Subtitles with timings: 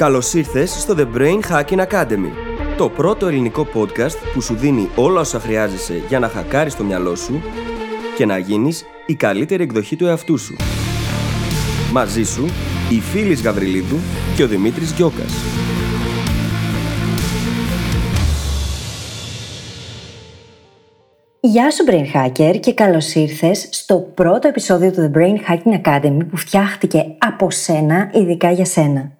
[0.00, 2.30] Καλώς ήρθες στο The Brain Hacking Academy,
[2.76, 7.14] το πρώτο ελληνικό podcast που σου δίνει όλα όσα χρειάζεσαι για να χακάρεις το μυαλό
[7.14, 7.42] σου
[8.16, 10.56] και να γίνεις η καλύτερη εκδοχή του εαυτού σου.
[11.92, 12.44] Μαζί σου,
[12.90, 13.96] η Φίλης Γαβριλίδου
[14.36, 15.32] και ο Δημήτρης Γιώκας.
[21.40, 26.26] Γεια σου Brain Hacker και καλώς ήρθες στο πρώτο επεισόδιο του The Brain Hacking Academy
[26.30, 29.19] που φτιάχτηκε από σένα, ειδικά για σένα.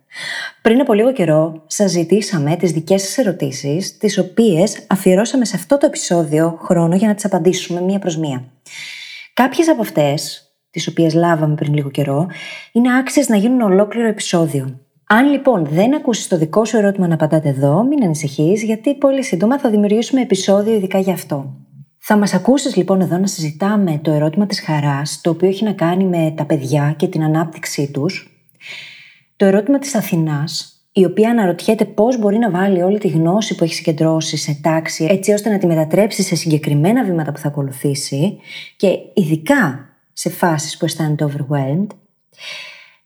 [0.63, 5.79] Πριν από λίγο καιρό σας ζητήσαμε τις δικές σας ερωτήσεις, τις οποίες αφιερώσαμε σε αυτό
[5.79, 8.45] το επεισόδιο χρόνο για να τις απαντήσουμε μία προς μία.
[9.35, 12.27] Κάποιες από αυτές, τις οποίες λάβαμε πριν λίγο καιρό,
[12.73, 14.81] είναι άξιες να γίνουν ολόκληρο επεισόδιο.
[15.07, 19.25] Αν λοιπόν δεν ακούσεις το δικό σου ερώτημα να απαντάτε εδώ, μην ανησυχείς, γιατί πολύ
[19.25, 21.55] σύντομα θα δημιουργήσουμε επεισόδιο ειδικά γι' αυτό.
[21.99, 25.73] Θα μας ακούσεις λοιπόν εδώ να συζητάμε το ερώτημα της χαράς, το οποίο έχει να
[25.73, 28.31] κάνει με τα παιδιά και την ανάπτυξή τους.
[29.41, 33.65] Το ερώτημα της Αθηνάς, η οποία αναρωτιέται πώς μπορεί να βάλει όλη τη γνώση που
[33.65, 38.39] έχει συγκεντρώσει σε τάξη, έτσι ώστε να τη μετατρέψει σε συγκεκριμένα βήματα που θα ακολουθήσει
[38.77, 41.87] και ειδικά σε φάσεις που αισθάνεται overwhelmed.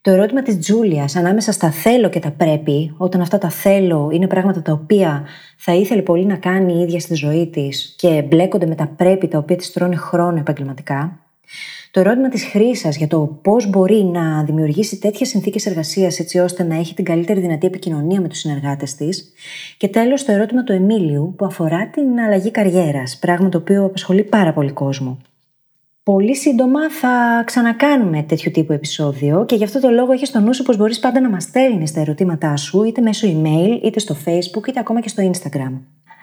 [0.01, 4.27] Το ερώτημα της Τζούλιας ανάμεσα στα θέλω και τα πρέπει, όταν αυτά τα θέλω είναι
[4.27, 5.25] πράγματα τα οποία
[5.57, 9.29] θα ήθελε πολύ να κάνει η ίδια στη ζωή της και μπλέκονται με τα πρέπει
[9.29, 11.19] τα οποία της τρώνε χρόνο επαγγελματικά.
[11.95, 16.63] Το ερώτημα της χρήσας για το πώς μπορεί να δημιουργήσει τέτοιες συνθήκες εργασίας έτσι ώστε
[16.63, 19.33] να έχει την καλύτερη δυνατή επικοινωνία με τους συνεργάτες της.
[19.77, 24.23] Και τέλος το ερώτημα του Εμίλιου που αφορά την αλλαγή καριέρας, πράγμα το οποίο απασχολεί
[24.25, 25.19] πάρα πολύ κόσμο.
[26.03, 30.55] Πολύ σύντομα θα ξανακάνουμε τέτοιου τύπου επεισόδιο και γι' αυτό το λόγο έχεις στο νου
[30.55, 34.17] σου πως μπορείς πάντα να μας στέλνεις τα ερωτήματά σου είτε μέσω email, είτε στο
[34.25, 35.81] facebook, είτε ακόμα και στο instagram.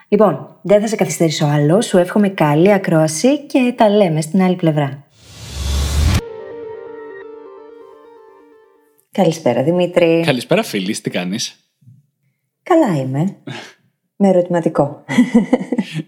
[0.08, 4.56] Λοιπόν, δεν θα σε καθυστερήσω άλλο, σου εύχομαι καλή ακρόαση και τα λέμε στην άλλη
[4.56, 5.04] πλευρά.
[9.14, 10.22] Καλησπέρα Δημήτρη.
[10.26, 11.56] Καλησπέρα φίλη, τι κάνεις;
[12.64, 13.38] Καλά είμαι.
[14.16, 15.04] Με ερωτηματικό.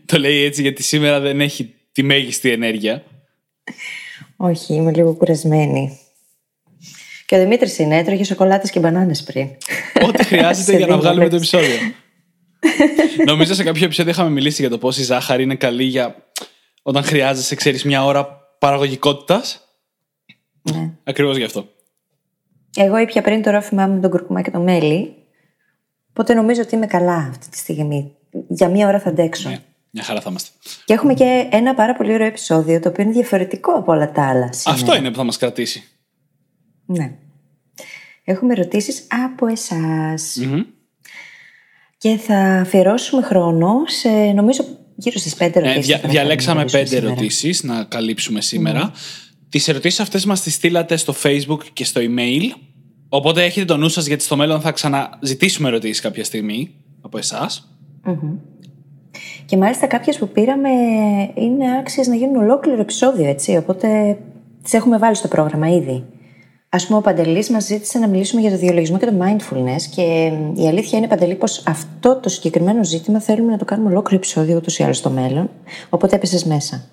[0.06, 3.04] το λέει έτσι γιατί σήμερα δεν έχει τη μέγιστη ενέργεια.
[4.38, 6.00] Όχι, είμαι λίγο κουρασμένη.
[7.26, 9.48] Και ο Δημήτρης είναι, έτρωγε σοκολάτες και μπανάνες πριν.
[10.08, 11.76] Ό,τι χρειάζεται για να βγάλουμε το επεισόδιο.
[13.26, 16.16] Νομίζω σε κάποιο επεισόδιο είχαμε μιλήσει για το πώς η ζάχαρη είναι καλή για
[16.82, 18.26] όταν χρειάζεσαι, ξέρεις, μια ώρα
[18.60, 19.68] παραγωγικότητας.
[20.62, 20.92] Ναι.
[21.04, 21.73] Ακριβώς γι' αυτό.
[22.76, 25.14] Εγώ ήπια πριν το ρόφημά μου με τον κουρκουμά και το μέλι.
[26.10, 28.16] Οπότε νομίζω ότι είμαι καλά αυτή τη στιγμή.
[28.48, 29.50] Για μία ώρα θα αντέξω.
[29.50, 29.58] Ναι,
[29.90, 30.50] μια χαρά θα είμαστε.
[30.86, 34.28] Και έχουμε και ένα πάρα πολύ ωραίο επεισόδιο το οποίο είναι διαφορετικό από όλα τα
[34.28, 34.54] άλλα.
[34.54, 34.82] Σήμερα.
[34.82, 35.84] Αυτό είναι που θα μας κρατήσει.
[36.86, 37.12] Ναι.
[38.24, 40.36] Έχουμε ερωτήσεις από εσάς.
[40.46, 40.62] Μμμ.
[41.98, 44.64] Και θα αφιερώσουμε χρόνο σε νομίζω
[44.96, 45.86] γύρω στις πέντε Ε, ερωτήσεις.
[45.88, 48.92] δια- διαλέξαμε πέντε ερωτήσεις να καλύψουμε σήμερα.
[49.54, 52.58] Τις ερωτήσεις αυτές μας τις στείλατε στο Facebook και στο email.
[53.10, 56.72] Οπότε έχετε το νου σας γιατί στο μέλλον θα ξαναζητήσουμε ερωτήσεις κάποια στιγμή
[57.02, 57.76] από εσάς.
[59.46, 60.70] Και μάλιστα κάποιες που πήραμε
[61.36, 63.58] είναι άξιες να γίνουν ολόκληρο επεισόδιο, έτσι.
[63.58, 64.18] Οπότε
[64.64, 66.04] τις έχουμε βάλει στο πρόγραμμα ήδη.
[66.70, 69.82] Α πούμε, ο Παντελής μας ζήτησε να μιλήσουμε για το διαλογισμό και το mindfulness.
[69.96, 74.16] Και η αλήθεια είναι, Παντελή, πως αυτό το συγκεκριμένο ζήτημα θέλουμε να το κάνουμε ολόκληρο
[74.16, 75.50] επεισόδιο ούτως ή άλλως στο μέλλον.
[75.90, 76.86] Οπότε έπεσες μέσα.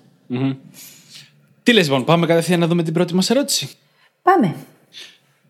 [1.63, 3.69] Τι λες λοιπόν, πάμε κατευθείαν να δούμε την πρώτη μας ερώτηση.
[4.21, 4.55] Πάμε.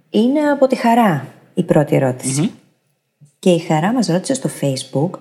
[0.10, 2.52] Είναι από τη Χαρά η πρώτη ερώτηση.
[3.40, 5.20] Και η Χαρά μας ρώτησε στο Facebook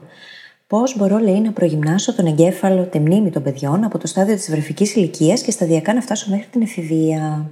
[0.66, 4.50] πώς μπορώ, λέει, να προγυμνάσω τον εγκέφαλο, τη μνήμη των παιδιών από το στάδιο της
[4.50, 7.50] βρεφικής ηλικίας και σταδιακά να φτάσω μέχρι την εφηβεία.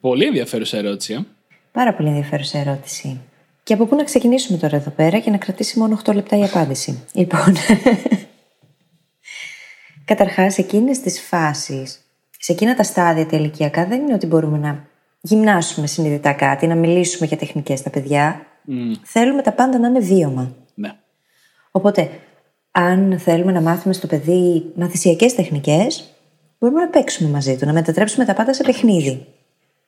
[0.00, 1.12] Πολύ ενδιαφέρουσα ερώτηση.
[1.12, 1.24] ε.
[1.72, 3.20] Πάρα πολύ ενδιαφέρουσα ερώτηση.
[3.62, 6.42] Και από πού να ξεκινήσουμε τώρα εδώ πέρα και να κρατήσει μόνο 8 λεπτά η
[6.42, 7.04] απάντηση.
[7.12, 7.54] Λοιπόν,
[10.10, 12.05] καταρχάς εκείνες τις φάσεις,
[12.46, 14.86] σε εκείνα τα στάδια τα ηλικιακά δεν είναι ότι μπορούμε να
[15.20, 18.46] γυμνάσουμε συνειδητά κάτι, να μιλήσουμε για τεχνικές στα παιδιά.
[19.02, 20.52] Θέλουμε τα πάντα να είναι βίωμα.
[20.74, 20.92] Ναι.
[21.70, 22.10] Οπότε,
[22.70, 26.04] αν θέλουμε να μάθουμε στο παιδί μαθησιακές τεχνικές,
[26.58, 29.26] μπορούμε να παίξουμε μαζί του, να μετατρέψουμε τα πάντα σε παιχνίδι.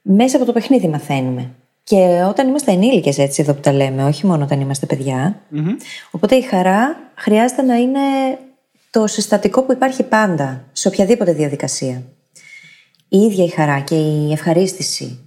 [0.02, 1.50] Μέσα από το παιχνίδι μαθαίνουμε.
[1.82, 5.40] Και όταν είμαστε ενήλικες έτσι εδώ που τα λέμε, όχι μόνο όταν είμαστε παιδιά.
[6.10, 8.00] Οπότε η χαρά χρειάζεται να είναι
[8.90, 12.02] το συστατικό που υπάρχει πάντα, σε οποιαδήποτε διαδικασία.
[13.08, 15.18] Η ίδια η χαρά και η ευχαρίστηση.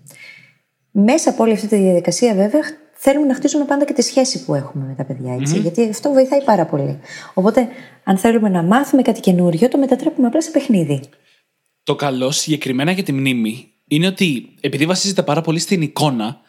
[0.91, 2.61] Μέσα από όλη αυτή τη διαδικασία, βέβαια,
[2.93, 6.11] θέλουμε να χτίσουμε πάντα και τη σχέση που έχουμε με τα παιδιά, έτσι, γιατί αυτό
[6.11, 6.99] βοηθάει πάρα πολύ.
[7.33, 7.67] Οπότε,
[8.03, 11.01] αν θέλουμε να μάθουμε κάτι καινούριο, το μετατρέπουμε απλά σε παιχνίδι.
[11.83, 16.39] Το καλό συγκεκριμένα για τη μνήμη είναι ότι επειδή βασίζεται πάρα πολύ στην εικόνα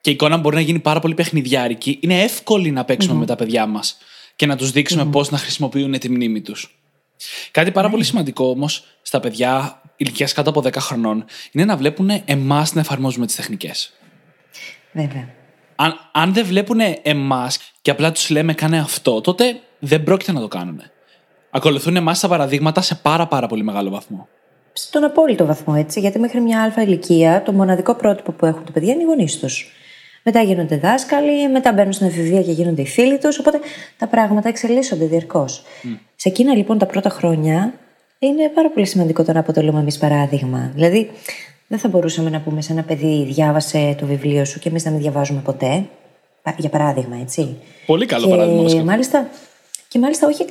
[0.00, 3.36] και η εικόνα μπορεί να γίνει πάρα πολύ παιχνιδιάρικη, είναι εύκολη να παίξουμε με τα
[3.36, 3.98] παιδιά μας
[4.36, 6.78] και να τους δείξουμε πώς να χρησιμοποιούν τη μνήμη τους.
[7.50, 12.10] Κάτι πάρα πολύ σημαντικό όμως στα παιδιά ηλικίας κάτω από 10 χρονών είναι να βλέπουν
[12.24, 13.92] εμάς να εφαρμόζουμε τις τεχνικές.
[14.92, 15.28] Βέβαια.
[15.76, 20.40] Αν, αν δεν βλέπουν εμάς και απλά τους λέμε κάνε αυτό, τότε δεν πρόκειται να
[20.40, 20.82] το κάνουν.
[21.50, 24.28] Ακολουθούν εμάς τα παραδείγματα σε πάρα, πάρα πολύ μεγάλο βαθμό.
[24.72, 26.00] Στον απόλυτο βαθμό, έτσι.
[26.00, 29.38] Γιατί μέχρι μια αλφα ηλικία το μοναδικό πρότυπο που έχουν τα παιδιά είναι οι γονείς
[29.38, 29.72] τους.
[30.22, 33.38] Μετά γίνονται δάσκαλοι, μετά μπαίνουν στην εφηβεία και γίνονται οι φίλοι τους.
[33.38, 33.60] Οπότε
[33.98, 35.62] τα πράγματα εξελίσσονται διαρκώς.
[36.16, 37.74] Σε εκείνα λοιπόν τα πρώτα χρόνια
[38.18, 40.70] είναι πάρα πολύ σημαντικό το να αποτελούμε εμείς παράδειγμα.
[40.74, 41.10] Δηλαδή,
[41.66, 44.90] δεν θα μπορούσαμε να πούμε σε ένα παιδί διάβασε το βιβλίο σου και εμείς να
[44.90, 45.84] μην διαβάζουμε ποτέ.
[46.56, 47.56] Για παράδειγμα, έτσι.
[47.86, 48.62] Πολύ καλό και παράδειγμα.
[48.62, 48.84] βασικά.
[48.84, 49.28] Μάλιστα,
[49.88, 50.44] και μάλιστα όχι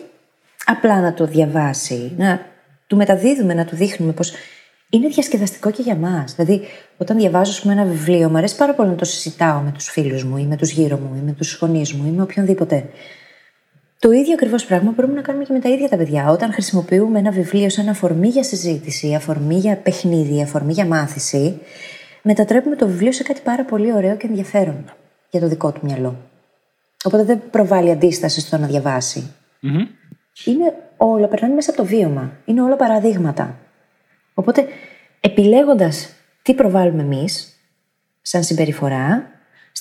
[0.66, 2.46] απλά να το διαβάσει, να
[2.88, 4.34] του μεταδίδουμε, να του δείχνουμε πως
[4.90, 6.36] είναι διασκεδαστικό και για μας.
[6.36, 6.62] Δηλαδή,
[6.98, 9.90] όταν διαβάζω ας πούμε, ένα βιβλίο, μου αρέσει πάρα πολύ να το συζητάω με τους
[9.90, 12.90] φίλους μου ή με τους γύρω μου ή με τους γονείς μου ή με οποιονδήποτε.
[14.00, 16.30] Το ίδιο ακριβώς πράγμα μπορούμε να κάνουμε και με τα ίδια τα παιδιά.
[16.30, 21.60] Όταν χρησιμοποιούμε ένα βιβλίο σαν αφορμή για συζήτηση, αφορμή για παιχνίδι, αφορμή για μάθηση,
[22.22, 24.94] μετατρέπουμε το βιβλίο σε κάτι πάρα πολύ ωραίο και ενδιαφέρον
[25.30, 26.16] για το δικό του μυαλό.
[27.04, 29.34] Οπότε δεν προβάλλει αντίσταση στο να διαβάσει.
[29.60, 29.88] Μμμ.
[30.46, 32.32] Είναι όλα, περνάνε μέσα από το βίωμα.
[32.46, 33.58] Είναι όλα παραδείγματα.
[34.34, 34.68] Οπότε,
[35.20, 36.10] επιλέγοντας
[36.42, 37.60] τι προβάλλουμε εμείς,
[38.22, 39.35] σαν συμπεριφορά,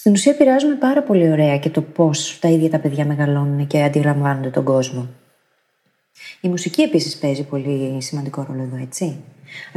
[0.04, 3.82] στην ουσία επηρεάζουμε πάρα πολύ ωραία και το πώς τα ίδια τα παιδιά μεγαλώνουν και
[3.82, 5.08] αντιλαμβάνονται τον κόσμο.
[6.40, 9.04] Η μουσική επίσης παίζει πολύ σημαντικό ρόλο εδώ, έτσι.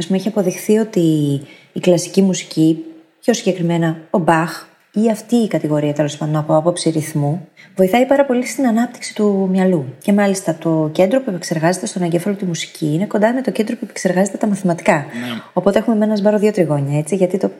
[0.02, 1.00] Α πούμε, έχει αποδειχθεί ότι
[1.72, 2.84] η κλασική μουσική,
[3.20, 8.24] πιο συγκεκριμένα ο Μπαχ ή αυτή η κατηγορία τέλος πάντων από άποψη ρυθμού, βοηθάει πάρα
[8.24, 9.84] πολύ στην ανάπτυξη του μυαλού.
[10.02, 13.76] Και μάλιστα το κέντρο που επεξεργάζεται στον εγκέφαλο τη μουσική είναι κοντά με το κέντρο
[13.76, 14.94] που επεξεργάζεται τα μαθηματικά.
[14.94, 15.40] Ναι.
[15.52, 17.50] Οπότε έχουμε με ένα σμπάρο δύο τριγώνια, έτσι, γιατί το,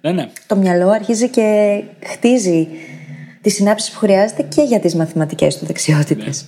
[0.00, 0.30] Ναι, ναι.
[0.46, 2.68] το μυαλό αρχίζει και χτίζει
[3.40, 6.44] τις συνάψεις που χρειάζεται και για τις μαθηματικές του δεξιότητες.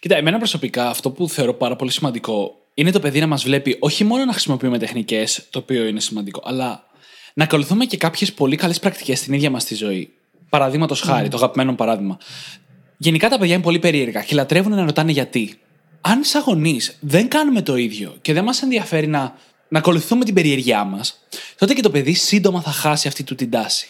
[0.00, 3.76] Κοίτα, εμένα προσωπικά αυτό που θεωρώ πάρα πολύ σημαντικό είναι το παιδί να μας βλέπει
[3.80, 6.84] όχι μόνο να χρησιμοποιούμε τεχνικές, το οποίο είναι σημαντικό, αλλά
[7.34, 10.12] να ακολουθούμε και κάποιες πολύ καλές πρακτικές στην ίδια μας τη ζωή.
[10.48, 12.18] Παραδείγματος χάρη, το αγαπημένο μου παράδειγμα.
[12.96, 15.54] Γενικά τα παιδιά είναι πολύ περίεργα και λατρεύουν να ρωτάνε γιατί.
[16.00, 19.34] Αν σαν γονείς δεν κάνουμε το ίδιο και δεν μας ενδιαφέρει να,
[19.72, 21.24] να ακολουθούμε την περιέργειά μας,
[21.58, 23.88] τότε και το παιδί σύντομα θα χάσει αυτή του την τάση.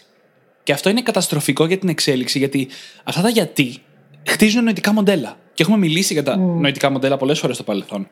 [0.63, 2.69] Και αυτό είναι καταστροφικό για την εξέλιξη, γιατί
[3.05, 3.83] αυτά τα γιατί
[4.27, 5.37] χτίζουν νοητικά μοντέλα.
[5.55, 8.09] Και έχουμε μιλήσει για τα νοητικά μοντέλα πολλές φορές στο παρελθόν.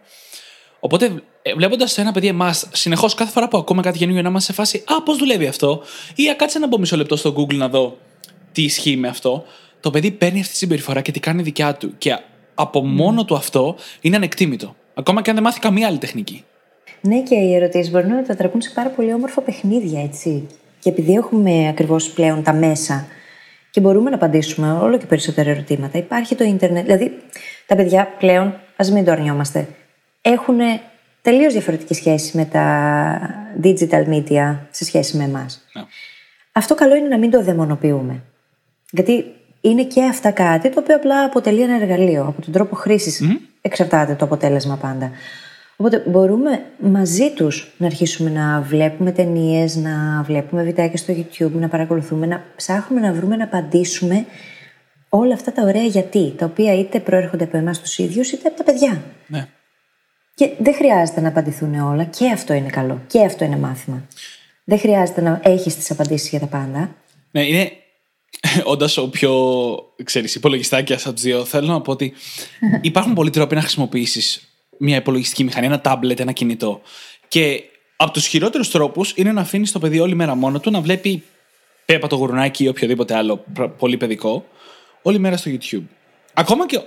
[0.81, 1.23] Οπότε,
[1.57, 4.85] βλέποντας ένα παιδί εμάς, συνεχώς κάθε φορά που ακούμε κάτι καινούργιο, να είμαστε σε φάση
[4.87, 5.83] Α, πώς δουλεύει αυτό,
[6.15, 7.99] ή Α, κάτσε να μπω μισό λεπτό στο Google να δω
[8.53, 9.45] τι ισχύει με αυτό,
[9.81, 11.95] το παιδί παίρνει αυτή τη συμπεριφορά και τη κάνει δικιά του.
[11.99, 12.19] Και
[12.55, 14.77] από μόνο του αυτό είναι ανεκτήμητο.
[14.95, 16.45] Ακόμα και αν δεν μάθει καμία άλλη τεχνική.
[17.01, 20.47] Ναι, και οι ερωτήσεις μπορούν να μετατραπούν σε πάρα πολύ όμορφα παιχνίδια, έτσι.
[20.79, 23.07] Και επειδή έχουμε ακριβώς πλέον τα μέσα
[23.71, 26.85] και μπορούμε να απαντήσουμε όλο και περισσότερα ερωτήματα, υπάρχει το ίντερνετ.
[26.85, 27.17] Δηλαδή,
[27.67, 29.69] τα παιδιά πλέον, ας μην το αρνιόμαστε,
[30.23, 30.59] έχουν
[31.23, 35.67] τελείως διαφορετική σχέση με τα digital media σε σχέση με εμάς.
[35.73, 35.83] Ναι.
[36.53, 38.23] Αυτό καλό είναι να μην το δαιμονοποιούμε.
[38.91, 39.25] Γιατί
[39.61, 42.25] είναι και αυτά κάτι το οποίο απλά αποτελεί ένα εργαλείο.
[42.27, 43.23] Από τον τρόπο χρήσης
[43.61, 45.11] εξαρτάται το αποτέλεσμα πάντα.
[45.81, 51.69] Οπότε μπορούμε μαζί τους να αρχίσουμε να βλέπουμε ταινίες, να βλέπουμε βιντεάκια στο YouTube, να
[51.69, 54.27] παρακολουθούμε, να ψάχνουμε να βρούμε, να απαντήσουμε
[55.09, 58.57] όλα αυτά τα ωραία γιατί, τα οποία είτε προέρχονται από εμάς τους ίδιους είτε από
[58.57, 59.03] τα παιδιά.
[59.27, 59.49] Ναι.
[60.35, 64.07] Και δεν χρειάζεται να απαντηθούν όλα και αυτό είναι καλό και αυτό είναι μάθημα.
[64.65, 66.95] Δεν χρειάζεται να έχεις τις απαντήσεις για τα πάντα.
[67.31, 67.73] Ναι, είναι.
[68.65, 69.33] Όντα ο πιο
[70.05, 72.13] ξέρεις, υπολογιστάκιας από του δύο, θέλω να πω ότι
[72.81, 74.50] υπάρχουν πολλοί τρόποι να χρησιμοποιήσεις
[74.83, 76.81] μια υπολογιστική μηχανή, ένα τάμπλετ, ένα κινητό.
[77.29, 77.63] Και
[77.97, 81.23] από τους χειρότερους τρόπους είναι να αφήνεις το παιδί όλη μέρα μόνο του να βλέπει
[81.85, 84.45] Πέπα το γουρνάκι ή οποιοδήποτε άλλο προ- πολύ παιδικό
[85.03, 85.83] όλη μέρα στο YouTube.
[86.35, 86.81] Ακόμα και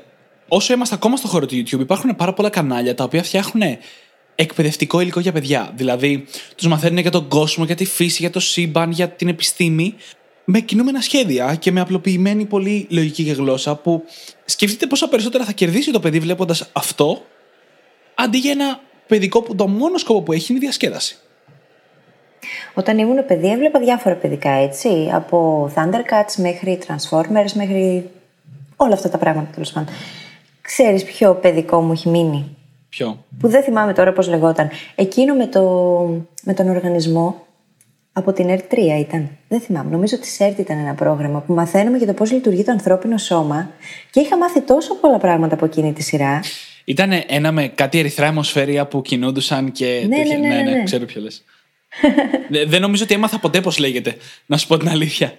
[0.47, 3.77] όσο είμαστε ακόμα στο χώρο του YouTube, υπάρχουν πάρα πολλά κανάλια τα οποία φτιάχνουν
[4.35, 5.71] εκπαιδευτικό υλικό για παιδιά.
[5.75, 9.95] Δηλαδή, τους μαθαίνουν για τον κόσμο, για τη φύση, για το σύμπαν, για την επιστήμη,
[10.45, 14.03] με κινούμενα σχέδια και με απλοποιημένη πολύ λογική και γλώσσα που
[14.45, 17.25] σκεφτείτε πόσα περισσότερα θα κερδίσει το παιδί βλέποντας αυτό,
[18.15, 21.17] αντί για ένα παιδικό που το μόνο σκοπό που έχει είναι η διασκέδαση.
[22.73, 25.09] Όταν ήμουν παιδί, έβλεπα διάφορα παιδικά έτσι.
[25.13, 28.09] Από Thundercats μέχρι Transformers μέχρι
[28.75, 29.93] όλα αυτά τα πράγματα τέλος πάντων.
[30.61, 32.55] Ξέρεις ποιο παιδικό μου έχει μείνει;
[32.89, 34.69] Ποιο; Που δεν θυμάμαι τώρα πώς λεγόταν.
[34.95, 35.61] Εκείνο με, το,
[36.43, 37.45] με τον οργανισμό
[38.13, 39.29] από την ΕΡΤ 3 ήταν.
[39.47, 39.89] Δεν θυμάμαι.
[39.91, 43.17] Νομίζω ότι σε ΕΡΤ ήταν ένα πρόγραμμα που μαθαίνουμε για το πώς λειτουργεί το ανθρώπινο
[43.17, 43.69] σώμα.
[44.11, 46.39] Και είχα μάθει τόσο πολλά πράγματα από εκείνη τη σειρά.
[46.85, 50.05] Ήταν ένα με κάτι ερυθρά αιμοσφαίρια που κινούντουσαν και.
[50.07, 50.83] Ναι, τέτοια- ναι, ναι, ναι.
[50.83, 51.43] ξέρω ποιο λες.
[52.67, 55.37] δεν νομίζω ότι έμαθα ποτέ πώς λέγεται, να σου πω την αλήθεια.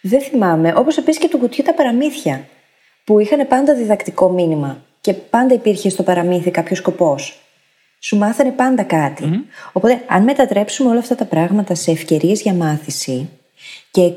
[0.00, 0.72] Δεν θυμάμαι.
[0.76, 2.48] Όπως επίσης και του κουτιού τα παραμύθια.
[3.04, 4.84] Που είχαν πάντα διδακτικό μήνυμα.
[5.00, 7.40] Και πάντα υπήρχε στο παραμύθι κάποιος σκοπός.
[7.98, 9.44] Σου μάθανε πάντα κάτι.
[9.72, 13.28] Οπότε, αν μετατρέψουμε όλα αυτά τα πράγματα σε ευκαιρίες για μάθηση
[13.90, 14.12] και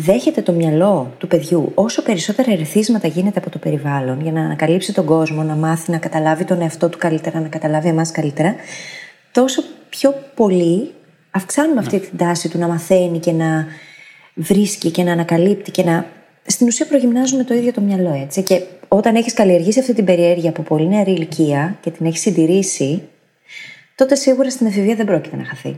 [0.00, 4.94] δέχεται το μυαλό του παιδιού όσο περισσότερα ερεθίσματα γίνεται από το περιβάλλον για να ανακαλύψει
[4.94, 8.54] τον κόσμο, να μάθει να καταλάβει τον εαυτό του καλύτερα, να καταλάβει εμάς καλύτερα,
[9.32, 10.94] τόσο πιο πολύ
[11.30, 13.66] αυξάνουμε αυτή την τάση του να μαθαίνει και να
[14.34, 16.06] βρίσκει και να ανακαλύπτει και να.
[16.46, 18.42] Στην ουσία προγυμνάζουμε το ίδιο το μυαλό, έτσι.
[18.42, 23.02] Και όταν έχεις καλλιεργήσει αυτή την περιέργεια από πολύ νεαρή ηλικία και την έχεις συντηρήσει,
[23.94, 25.76] τότε σίγουρα στην εφηβεία δεν πρόκειται να χαθεί.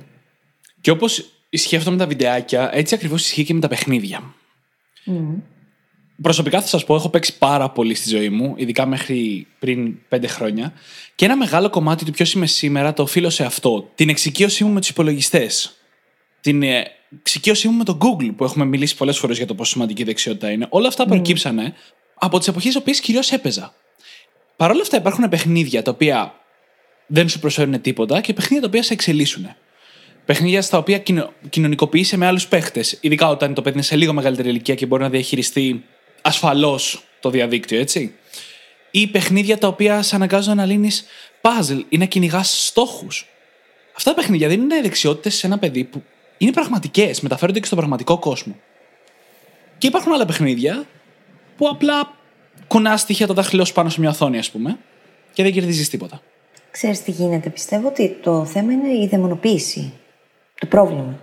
[0.80, 4.34] Και όπως ισχύει αυτό με τα βιντεάκια, έτσι ακριβώς ισχύει και με τα παιχνίδια.
[6.22, 10.26] Προσωπικά θα σας πω, έχω παίξει πάρα πολύ στη ζωή μου, ειδικά μέχρι πριν πέντε
[10.26, 10.72] χρόνια.
[11.14, 13.90] Και ένα μεγάλο κομμάτι του ποιος είμαι σήμερα το οφείλω σε αυτό.
[13.94, 15.74] Την εξοικείωσή μου με τους υπολογιστές.
[16.40, 16.84] Την ε,
[17.18, 20.50] εξοικείωσή μου με το Google, που έχουμε μιλήσει πολλές φορές για το πόσο σημαντική δεξιότητα
[20.50, 20.66] είναι.
[20.68, 21.74] Όλα αυτά προκύψανε
[22.14, 23.74] από τις εποχές οποίες κυρίως έπαιζα.
[24.56, 26.34] Παρ' όλα αυτά υπάρχουν παιχνίδια τα οποία
[27.06, 29.54] δεν σου προσφέρουν τίποτα και παιχνίδια τα οποία σε εξελίσσουν.
[30.24, 31.02] Παιχνίδια στα οποία
[31.50, 32.98] κοινωνικοποιείσαι με άλλους παίχτες.
[33.00, 35.84] Ειδικά όταν το παιδί είναι σε λίγο μεγαλύτερη ηλικία και μπορεί να διαχειριστεί
[36.22, 38.14] ασφαλώς το διαδίκτυο, έτσι.
[38.90, 41.04] Ή παιχνίδια τα οποία σε αναγκάζουν να λύνεις
[41.40, 43.26] puzzle ή να κυνηγάς στόχους.
[43.96, 46.02] Αυτά τα παιχνίδια δίνουν δεξιότητες σε ένα παιδί που
[46.38, 48.56] είναι πραγματικές, μεταφέρονται και στον πραγματικό κόσμο.
[49.78, 50.86] Και υπάρχουν άλλα παιχνίδια
[51.56, 52.16] που απλά
[52.66, 54.78] κουνά στοιχεία το δάχτυλό σου πάνω σε μια οθόνη, ας πούμε,
[55.32, 56.22] και δεν κερδίζεις τίποτα.
[56.70, 57.50] Ξέρεις τι γίνεται.
[57.50, 59.92] Πιστεύω ότι το θέμα είναι η δαιμονοποίηση.
[60.60, 61.18] Το πρόβλημα.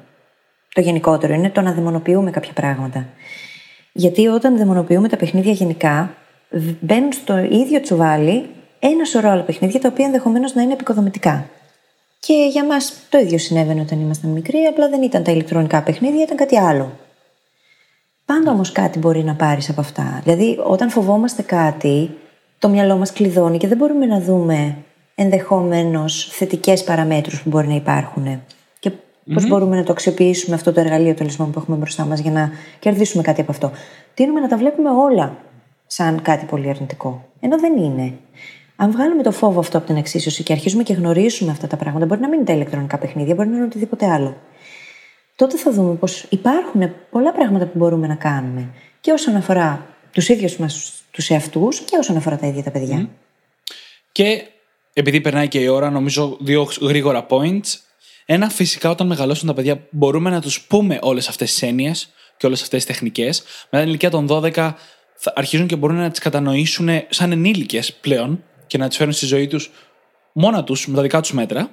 [0.74, 3.06] Το γενικότερο είναι το να δαιμονοποιούμε κάποια πράγματα.
[3.92, 6.14] Γιατί όταν δαιμονοποιούμε τα παιχνίδια γενικά,
[6.80, 11.50] μπαίνουν στο ίδιο τσουβάλι ένα σωρό άλλα παιχνίδια τα οποία ενδεχομένως να είναι επικοδομητικά.
[12.20, 16.24] Και για μας το ίδιο συνέβαινε όταν ήμασταν μικροί, απλά δεν ήταν τα ηλεκτρονικά παιχνίδια,
[16.24, 16.92] ήταν κάτι άλλο.
[18.26, 20.22] Πάντα όμως κάτι μπορεί να πάρεις από αυτά.
[20.24, 22.18] Δηλαδή, όταν φοβόμαστε κάτι,
[22.60, 24.78] το μυαλό μας κλειδώνει και δεν μπορούμε να δούμε
[25.16, 28.42] ενδεχομένως θετικές παραμέτρους που μπορεί να υπάρχουν.
[29.28, 32.32] Και πώ μπορούμε να το αξιοποιήσουμε αυτό το εργαλείο των που έχουμε μπροστά μας για
[32.32, 33.72] να κερδίσουμε κάτι από αυτό;
[34.14, 35.38] Τίνουμε να τα βλέπουμε όλα
[35.88, 38.14] σαν κάτι πολύ αρνητικό; Ενώ δεν είναι.
[38.76, 42.06] Αν βγάλουμε το φόβο αυτό από την εξίσωση και αρχίζουμε και γνωρίζουμε αυτά τα πράγματα,
[42.06, 44.38] μπορεί να μην είναι τα ηλεκτρονικά παιχνίδια, μπορεί να είναι οτιδήποτε άλλο.
[45.36, 48.70] Τότε θα δούμε πως υπάρχουν πολλά πράγματα που μπορούμε να κάνουμε
[49.02, 53.10] και όσον αφορά τους ίδιους μας τους εαυτούς και όσον αφορά τα ίδια τα παιδιά.
[54.12, 54.44] Και
[54.94, 57.87] επειδή περνάει και η ώρα, νομίζω δύο γρήγορα points.
[58.30, 62.46] Ένα, φυσικά, όταν μεγαλώσουν τα παιδιά, μπορούμε να τους πούμε όλες αυτές τις έννοιες και
[62.46, 63.44] όλες αυτές τις τεχνικές.
[63.70, 64.74] Μετά την ηλικία των 12
[65.16, 69.26] θα αρχίζουν και μπορούν να τις κατανοήσουν σαν ενήλικες πλέον και να τις φέρουν στη
[69.26, 69.72] ζωή τους
[70.32, 71.70] μόνα τους με τα δικά τους μέτρα.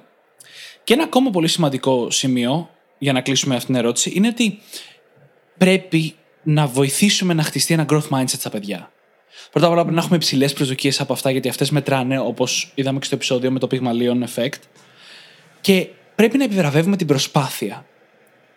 [0.83, 4.59] Και ένα ακόμα πολύ σημαντικό σημείο για να κλείσουμε αυτήν την ερώτηση είναι ότι
[5.57, 8.91] πρέπει να βοηθήσουμε να χτιστεί ένα growth mindset στα παιδιά.
[9.51, 12.99] Πρώτα απ' όλα πρέπει να έχουμε υψηλές προσδοκίες από αυτά, γιατί αυτές μετράνε, όπως είδαμε
[12.99, 14.59] και στο επεισόδιο με το Pygmalion Effect.
[15.61, 17.85] Και πρέπει να επιβραβεύουμε την προσπάθεια.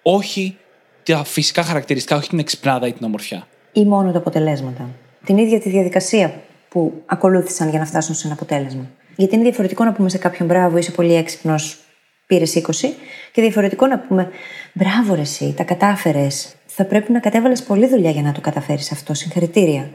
[0.03, 0.57] Όχι
[1.03, 3.47] τα φυσικά χαρακτηριστικά, όχι την εξυπνάδα ή την ομορφιά.
[3.73, 4.88] Ή μόνο τα αποτελέσματα.
[5.25, 8.91] Την ίδια τη διαδικασία που ακολούθησαν για να φτάσουν σε ένα αποτέλεσμα.
[9.17, 11.79] Γιατί είναι διαφορετικό να πούμε σε κάποιον μπράβο, είσαι πολύ έξυπνος,
[12.27, 12.95] πήρες 20,
[13.33, 14.31] και διαφορετικό να πούμε
[14.73, 16.55] μπράβο, ρε, εσύ, τα κατάφερες.
[16.67, 19.15] Θα πρέπει να κατέβαλες πολλή δουλειά για να το καταφέρεις αυτό.
[19.15, 19.91] Συγχαρητήρια.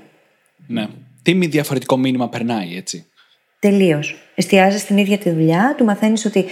[0.67, 0.87] Ναι.
[1.21, 3.05] Τι μη διαφορετικό μήνυμα περνάει, έτσι.
[3.59, 4.15] Τελείως.
[4.35, 6.45] Εστιάζεις στην ίδια τη δουλειά, του μαθαίνεις ότι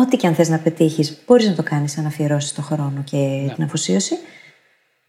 [0.00, 3.16] ό,τι και αν θες να πετύχεις, μπορείς να το κάνεις αν αφιερώσεις το χρόνο και
[3.16, 3.54] ναι.
[3.54, 4.14] την αφοσίωση.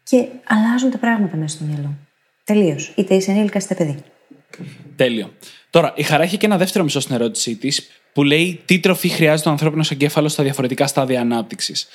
[0.02, 1.94] Και αλλάζουν τα πράγματα μέσα στο μυαλό.
[2.44, 2.92] Τελείως.
[2.96, 4.02] Είτε είσαι ενήλικας είτε παιδί.
[4.96, 5.32] Τέλειο.
[5.70, 9.08] Τώρα, η Χαρά έχει και ένα δεύτερο μισό στην ερώτησή της που λέει τι τροφή
[9.08, 11.88] χρειάζεται ο ανθρώπινος εγκέφαλος στα διαφορετικά στάδια ανάπτυξης;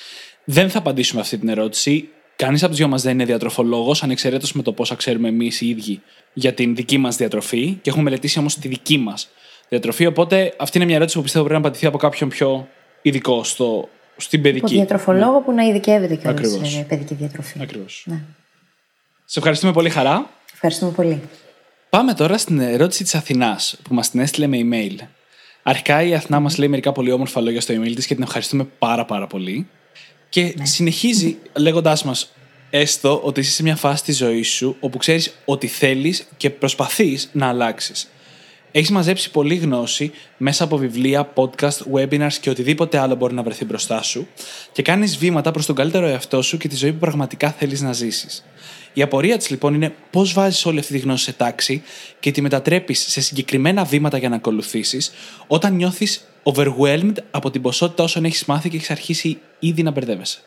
[0.44, 2.10] Δεν θα απαντήσουμε αυτή την ερώτηση.
[2.36, 5.70] Κανείς από τους δυο μας δεν είναι διατροφολόγος, ανεξαιρέτως με το πόσα ξέρουμε εμείς οι
[5.70, 6.02] ίδιοι
[6.34, 9.30] για την δική μας διατροφή και έχουμε μελετήσει όμως τη δική μας
[9.70, 10.06] διατροφή.
[10.06, 12.68] Οπότε αυτή είναι μια ερώτηση που πιστεύω πρέπει να απαντηθεί από κάποιον πιο
[13.04, 14.66] ειδικό στο, στην παιδική.
[14.66, 15.46] Από διατροφολόγο ναι.
[15.46, 17.60] που να ειδικεύεται και σε παιδική διατροφή.
[17.62, 18.04] Ακριβώς.
[18.08, 18.24] Ναι.
[19.26, 20.30] Σε ευχαριστούμε πολύ, Χαρά.
[20.54, 21.22] Ευχαριστούμε πολύ.
[21.90, 25.08] Πάμε τώρα στην ερώτηση της Αθηνάς που μας την έστειλε με email.
[25.64, 28.68] Αρχικά η Αθηνά μας λέει μερικά πολύ όμορφα λόγια στο email της και την ευχαριστούμε
[28.80, 29.68] πάρα πάρα πολύ.
[30.30, 30.66] Και ναι.
[30.66, 32.34] συνεχίζει λέγοντάς μας,
[32.70, 37.30] έστω ότι είσαι σε μια φάση της ζωής σου όπου ξέρεις ότι θέλεις και προσπαθείς
[37.34, 38.10] να αλλάξεις.
[38.76, 43.66] Έχεις μαζέψει πολλή γνώση μέσα από βιβλία, podcast, webinars και οτιδήποτε άλλο μπορεί να βρεθεί
[43.66, 44.28] μπροστά σου
[44.72, 47.94] και κάνεις βήματα προς τον καλύτερο εαυτό σου και τη ζωή που πραγματικά θέλεις να
[47.94, 48.46] ζήσεις.
[48.94, 51.84] Η απορία της λοιπόν είναι πώς βάζεις όλη αυτή τη γνώση σε τάξη
[52.20, 55.12] και τη μετατρέπεις σε συγκεκριμένα βήματα για να ακολουθήσεις
[55.48, 60.40] όταν νιώθεις overwhelmed από την ποσότητα όσων έχεις μάθει και έχεις αρχίσει ήδη να μπερδεύεσαι.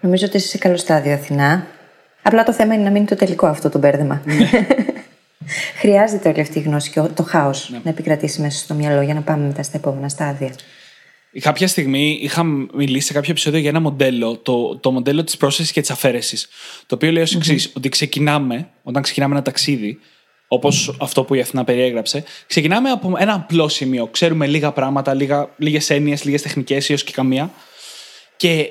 [0.00, 1.66] Νομίζω ότι είσαι σε καλό στάδιο, Αθηνά.
[2.22, 4.22] Απλά το θέμα είναι να μην είναι το τελικό αυτό το μπέρδεμα.
[5.46, 5.52] Ναι.
[5.78, 7.80] Χρειάζεται όλη αυτή η γνώση και το χάος ναι.
[7.82, 10.54] να επικρατήσει μέσα στο μυαλό για να πάμε μετά στα επόμενα στάδια.
[11.40, 12.42] Κάποια στιγμή είχα
[12.74, 16.48] μιλήσει σε κάποιο επεισόδιο για ένα μοντέλο, το, το μοντέλο της πρόσθεσης και της αφαίρεσης.
[16.86, 19.98] Το οποίο λέει ως εξής, ότι ξεκινάμε, όταν ξεκινάμε ένα ταξίδι,
[20.48, 24.06] όπως αυτό που η Αθηνά περιέγραψε, ξεκινάμε από ένα απλό σημείο.
[24.06, 25.16] Ξέρουμε λίγα πράγματα,
[25.56, 27.50] λίγες έννοιες, λίγες τεχνικές, έω και καμία.
[28.36, 28.70] Και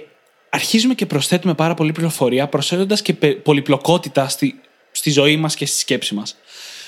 [0.50, 3.14] αρχίζουμε και προσθέτουμε πάρα πολύ πληροφορία, προσθέτοντας και
[3.44, 4.60] πολυπλοκότητα στη,
[4.92, 6.36] στη ζωή μας και στη σκέψη μας.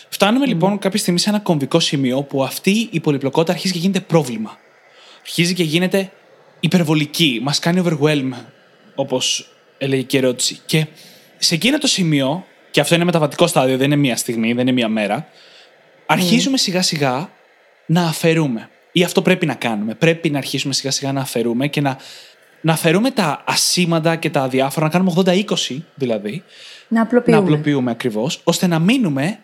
[0.09, 3.99] Φτάνουμε λοιπόν κάποια στιγμή σε ένα κομβικό σημείο που αυτή η πολυπλοκότητα αρχίζει και γίνεται
[3.99, 4.57] πρόβλημα.
[5.21, 6.11] Αρχίζει και γίνεται
[6.59, 7.39] υπερβολική.
[7.43, 8.31] Μας κάνει overwhelm,
[8.95, 10.59] όπως έλεγε και η ερώτηση.
[10.65, 10.85] Και
[11.37, 14.71] σε εκείνο το σημείο, και αυτό είναι μεταβατικό στάδιο, δεν είναι μία στιγμή, δεν είναι
[14.71, 15.27] μία μέρα,
[16.05, 17.29] αρχίζουμε σιγά σιγά
[17.85, 18.69] να αφαιρούμε.
[18.91, 19.93] Ή αυτό πρέπει να κάνουμε.
[19.93, 21.97] Πρέπει να αρχίσουμε σιγά σιγά να αφαιρούμε και να,
[22.61, 26.43] να αφαιρούμε τα ασήμαντα και τα αδιάφορα, να κάνουμε 80-20 δηλαδή.
[26.87, 27.37] Να απλοποιούμε.
[27.39, 29.39] Να απλοποιούμε ακριβώς, ώστε να μείνουμε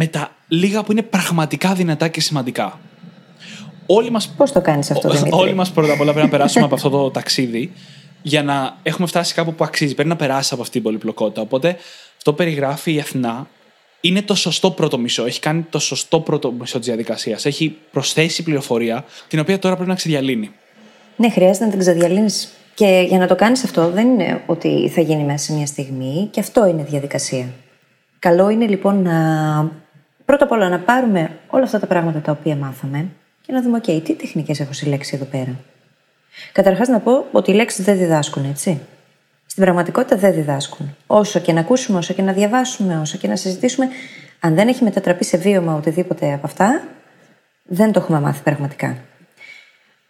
[0.00, 2.80] με τα λίγα που είναι πραγματικά δυνατά και σημαντικά.
[3.86, 6.64] Όλοι μας, Πώς το κάνεις αυτό, Δημήτρη; Όλοι μας πρώτα απ' όλα πρέπει να περάσουμε
[6.64, 7.72] από αυτό το ταξίδι
[8.22, 9.94] για να έχουμε φτάσει κάπου που αξίζει.
[9.94, 11.40] Πρέπει να περάσει από αυτή την πολυπλοκότητα.
[11.40, 11.76] Οπότε
[12.16, 13.46] αυτό περιγράφει η Αθηνά.
[14.00, 15.24] Είναι το σωστό πρώτο μισό.
[15.24, 17.44] Έχει κάνει το σωστό πρώτο μισό της διαδικασίας.
[17.44, 20.50] Έχει προσθέσει πληροφορία, την οποία τώρα πρέπει να ξεδιαλύνει.
[21.16, 22.48] Ναι, χρειάζεται να την ξεδιαλύνεις.
[22.74, 26.28] Και για να το κάνεις αυτό, δεν είναι ότι θα γίνει μέσα σε μια στιγμή.
[26.30, 27.46] Και αυτό είναι διαδικασία.
[28.18, 29.16] Καλό είναι λοιπόν να
[30.28, 33.08] πρώτα απ' όλα να πάρουμε όλα αυτά τα πράγματα τα οποία μάθαμε
[33.40, 35.54] και να δούμε, OK, τι τεχνικές έχω συλλέξει εδώ πέρα.
[36.52, 38.80] Καταρχάς να πω ότι οι λέξεις δεν διδάσκουν, έτσι.
[39.46, 40.96] Στην πραγματικότητα δεν διδάσκουν.
[41.06, 43.88] Όσο και να ακούσουμε, όσο και να διαβάσουμε, όσο και να συζητήσουμε,
[44.40, 46.82] αν δεν έχει μετατραπεί σε βίωμα οτιδήποτε από αυτά,
[47.64, 48.96] δεν το έχουμε μάθει πραγματικά.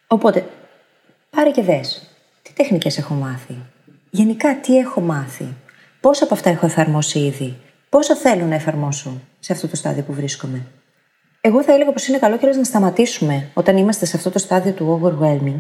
[0.06, 0.48] Οπότε,
[1.30, 2.10] πάρε και δες.
[2.42, 3.56] Τι τεχνικές έχω μάθει.
[4.10, 5.54] Γενικά, τι έχω μάθει.
[6.00, 7.56] Πόσα από αυτά έχω εφαρμόσει ήδη.
[7.88, 10.66] Πόσα θέλω να εφαρμόσω σε αυτό το στάδιο που βρίσκομαι.
[11.40, 14.72] Εγώ θα έλεγα πως είναι καλό κιόλας να σταματήσουμε όταν είμαστε σε αυτό το στάδιο
[14.72, 15.58] του overwhelming.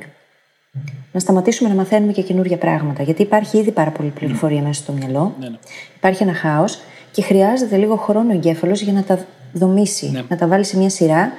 [1.12, 3.02] Να σταματήσουμε να μαθαίνουμε και καινούργια πράγματα.
[3.02, 5.34] Γιατί υπάρχει ήδη πάρα πολλή πληροφορία μέσα στο μυαλό.
[5.40, 5.56] Ναι, ναι.
[5.96, 6.78] Υπάρχει ένα χάος
[7.10, 10.22] και χρειάζεται λίγο χρόνο ο εγκέφαλος για να τα δομήσει, Ναι.
[10.28, 11.32] να τα βάλει σε μια σειρά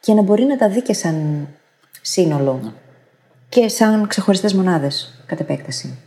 [0.00, 1.48] και να μπορεί να τα δει και σαν
[2.00, 2.60] σύνολο.
[2.62, 2.70] Ναι.
[3.48, 5.98] Και σαν ξεχωριστές μονάδες κατ' επέκταση.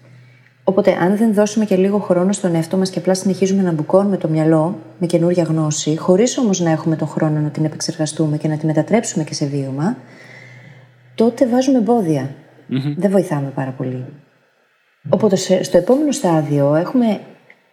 [0.70, 4.18] Οπότε, αν δεν δώσουμε και λίγο χρόνο στον εαυτό μας και απλά συνεχίζουμε να μπουκώνουμε
[4.18, 8.48] το μυαλό με καινούρια γνώση, χωρίς όμως να έχουμε τον χρόνο να την επεξεργαστούμε και
[8.48, 9.98] να τη μετατρέψουμε και σε βίωμα,
[11.16, 12.36] τότε βάζουμε εμπόδια.
[12.98, 14.06] Δεν βοηθάμε πάρα πολύ.
[15.10, 17.20] Οπότε, σε- στο επόμενο στάδιο έχουμε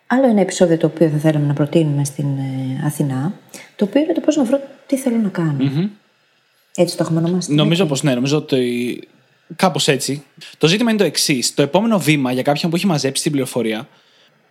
[0.07, 3.33] άλλο ένα επεισόδιο το οποίο θα θέλαμε να προτείνουμε στην ε, Αθηνά,
[3.77, 5.57] το οποίο είναι το πώς να βρω τι θέλω να κάνω.
[6.77, 7.55] Έτσι το έχουμε ονομάσει.
[7.55, 9.01] Νομίζω πως ναι, νομίζω ότι
[9.57, 10.25] κάπως έτσι.
[10.59, 11.55] Το ζήτημα είναι το εξής.
[11.55, 13.89] Το επόμενο βήμα για κάποιον που έχει μαζέψει την πληροφορία,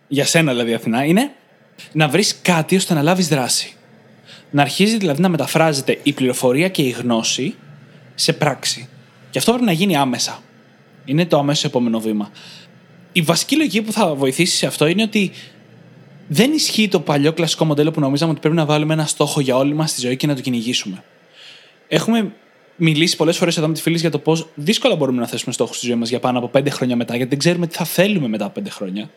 [0.08, 1.32] για σένα δηλαδή Αθηνά, είναι
[1.92, 3.74] να βρεις κάτι ώστε να λάβεις δράση.
[4.50, 7.54] Να αρχίζει δηλαδή να μεταφράζεται η πληροφορία και η γνώση
[8.14, 8.88] σε πράξη.
[9.30, 10.42] Και αυτό πρέπει να γίνει άμεσα.
[11.04, 12.30] Είναι το αμέσως επόμενο βήμα.
[13.12, 15.32] Η βασική λογική που θα βοηθήσει σε αυτό είναι ότι
[16.28, 19.56] δεν ισχύει το παλιό κλασικό μοντέλο που νομίζαμε ότι πρέπει να βάλουμε ένα στόχο για
[19.56, 21.04] όλη μας τη ζωή και να το κυνηγήσουμε.
[21.88, 22.32] Έχουμε
[22.76, 25.76] μιλήσει πολλές φορές εδώ με τι φίλε για το πώς δύσκολα μπορούμε να θέσουμε στόχους
[25.76, 28.28] στη ζωή μας για πάνω από πέντε χρόνια μετά, γιατί δεν ξέρουμε τι θα θέλουμε
[28.28, 29.10] μετά από πέντε χρόνια.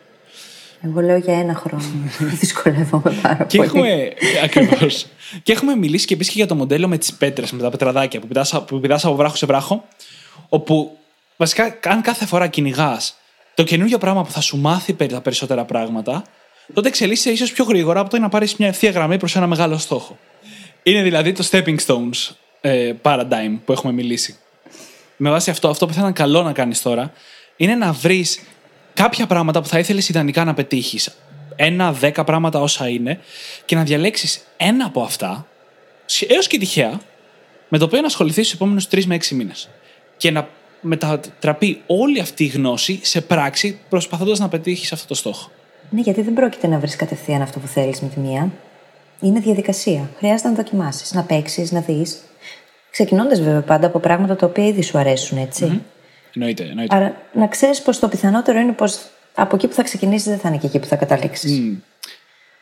[0.80, 1.84] Εγώ λέω για ένα χρόνο.
[2.40, 3.68] Δυσκολεύομαι πάρα Και πολύ.
[3.68, 4.12] έχουμε.
[4.44, 5.06] Ακριβώς.
[5.42, 8.20] και έχουμε μιλήσει και επίσης και για το μοντέλο με τις πέτρες, με τα πετραδάκια
[8.20, 9.84] που πηδάς, που πηδάς από βράχο σε βράχο.
[10.48, 10.96] Όπου
[11.36, 13.14] βασικά, αν κάθε φορά κυνηγάς
[13.54, 16.22] το καινούργιο πράγμα που θα σου μάθει περί τα περισσότερα πράγματα,
[16.74, 19.78] τότε εξελίσσεσαι ίσως πιο γρήγορα από το να πάρεις μια ευθεία γραμμή προς ένα μεγάλο
[19.78, 20.18] στόχο.
[20.82, 24.36] Είναι δηλαδή το stepping stones ε, paradigm που έχουμε μιλήσει.
[25.16, 27.12] Με βάση αυτό, αυτό που θα ήταν καλό να κάνεις τώρα
[27.56, 28.40] είναι να βρεις
[28.94, 31.18] κάποια πράγματα που θα ήθελες ιδανικά να πετύχεις.
[31.56, 33.20] Ένα, δέκα πράγματα όσα είναι
[33.64, 35.46] και να διαλέξεις ένα από αυτά,
[36.28, 37.00] έως και τυχαία,
[37.68, 39.68] με το οποίο να ασχοληθείς στους επόμενους τρεις με έξι μήνες.
[40.16, 40.48] Και να
[40.80, 45.50] μετατραπεί όλη αυτή η γνώση σε πράξη, προσπαθώντας να πετύχεις αυτό το στόχο.
[45.90, 48.52] Ναι, γιατί δεν πρόκειται να βρεις κατευθείαν αυτό που θέλεις με τη μία.
[49.20, 50.10] Είναι διαδικασία.
[50.18, 52.18] Χρειάζεται να δοκιμάσεις, να παίξεις, να δεις.
[52.90, 55.82] Ξεκινώντας βέβαια πάντα από πράγματα τα οποία ήδη σου αρέσουν, έτσι.
[56.34, 56.96] Εννοείται, εννοείται.
[56.96, 58.98] Άρα να ξέρεις πως το πιθανότερο είναι πως
[59.34, 61.62] από εκεί που θα ξεκινήσεις δεν θα είναι και εκεί που θα καταλήξεις.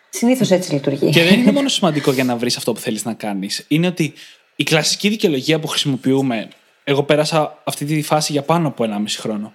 [0.08, 1.10] Συνήθως έτσι λειτουργεί.
[1.10, 3.64] Και δεν είναι μόνο σημαντικό για να βρεις αυτό που θέλεις να κάνεις.
[3.68, 4.12] Είναι ότι
[4.56, 6.48] η κλασική δικαιολογία που χρησιμοποιούμε.
[6.84, 9.52] Εγώ πέρασα αυτή τη φάση για πάνω από 1,5 χρόνο.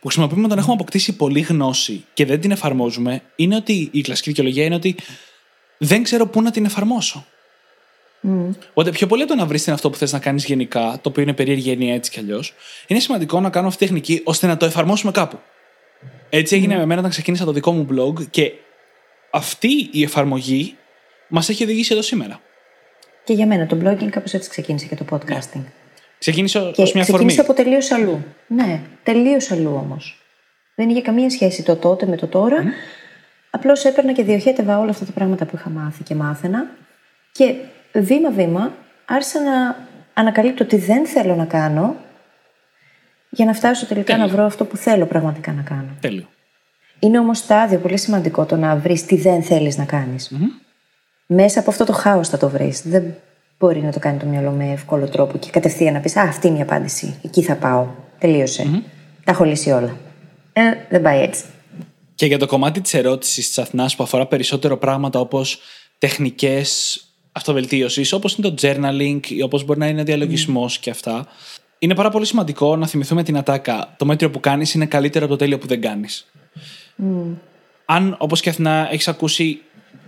[0.00, 4.28] Που χρησιμοποιούμε όταν έχουμε αποκτήσει πολλή γνώση και δεν την εφαρμόζουμε, είναι ότι η κλασική
[4.28, 4.96] δικαιολογία είναι ότι
[5.82, 7.26] δεν ξέρω πού να την εφαρμόσω.
[8.70, 11.22] Οπότε πιο πολύ από το να βρεις αυτό που θες να κάνεις γενικά, το οποίο
[11.22, 12.54] είναι περίεργη έννοια έτσι κι αλλιώς,
[12.86, 15.38] είναι σημαντικό να κάνω αυτή τη τεχνική ώστε να το εφαρμόσουμε κάπου.
[16.30, 18.52] Έτσι έγινε με μένα όταν ξεκίνησα το δικό μου blog και
[19.30, 20.76] αυτή η εφαρμογή
[21.28, 22.40] μας έχει οδηγήσει εδώ σήμερα.
[23.24, 25.64] Και για μένα το blogging κάπως έτσι ξεκίνησε και το podcasting.
[26.18, 27.26] Ξεκίνησε ως Και μια αφορμή.
[27.26, 28.24] ξεκίνησε από τελείως αλλού.
[28.46, 30.18] Ναι, τελείως αλλού όμως.
[30.74, 32.64] Δεν είχε καμία σχέση το τότε με το τώρα.
[33.50, 36.66] Απλώς έπαιρνα και διοχέτευα όλα αυτά τα πράγματα που είχα μάθει και μάθαινα.
[37.32, 37.54] Και
[37.92, 38.72] βήμα-βήμα
[39.04, 39.76] άρχισα να
[40.14, 41.96] ανακαλύπτω τι δεν θέλω να κάνω
[43.30, 44.26] για να φτάσω τελικά Τέλειο.
[44.26, 45.88] να βρω αυτό που θέλω πραγματικά να κάνω.
[46.00, 46.28] Τέλειο.
[46.98, 50.32] Είναι όμως στάδιο πολύ σημαντικό το να βρεις τι δεν θέλεις να κάνεις.
[51.26, 52.88] Μέσα από αυτό το χάος θα το βρεις.
[52.88, 53.14] Δεν
[53.58, 56.46] μπορεί να το κάνει το μυαλό με εύκολο τρόπο και κατευθείαν να πεις Α, αυτή
[56.46, 57.18] είναι η απάντηση.
[57.24, 57.86] Εκεί θα πάω.
[58.18, 58.82] Τελείωσε.
[59.24, 59.96] Τα έχω λύσει όλα.
[60.52, 61.44] Ε, δεν πάει έτσι.
[62.20, 65.58] Και για το κομμάτι της ερώτησης της Αθηνάς που αφορά περισσότερο πράγματα όπως
[65.98, 67.00] τεχνικές
[67.32, 71.26] αυτοβελτίωσης, όπως είναι το journaling ή όπως μπορεί να είναι διαλογισμός και αυτά,
[71.78, 73.94] είναι πάρα πολύ σημαντικό να θυμηθούμε την ατάκα.
[73.98, 76.30] Το μέτριο που κάνεις είναι καλύτερο από το τέλειο που δεν κάνεις.
[77.84, 79.60] Αν, όπως και Αθηνά, έχεις ακούσει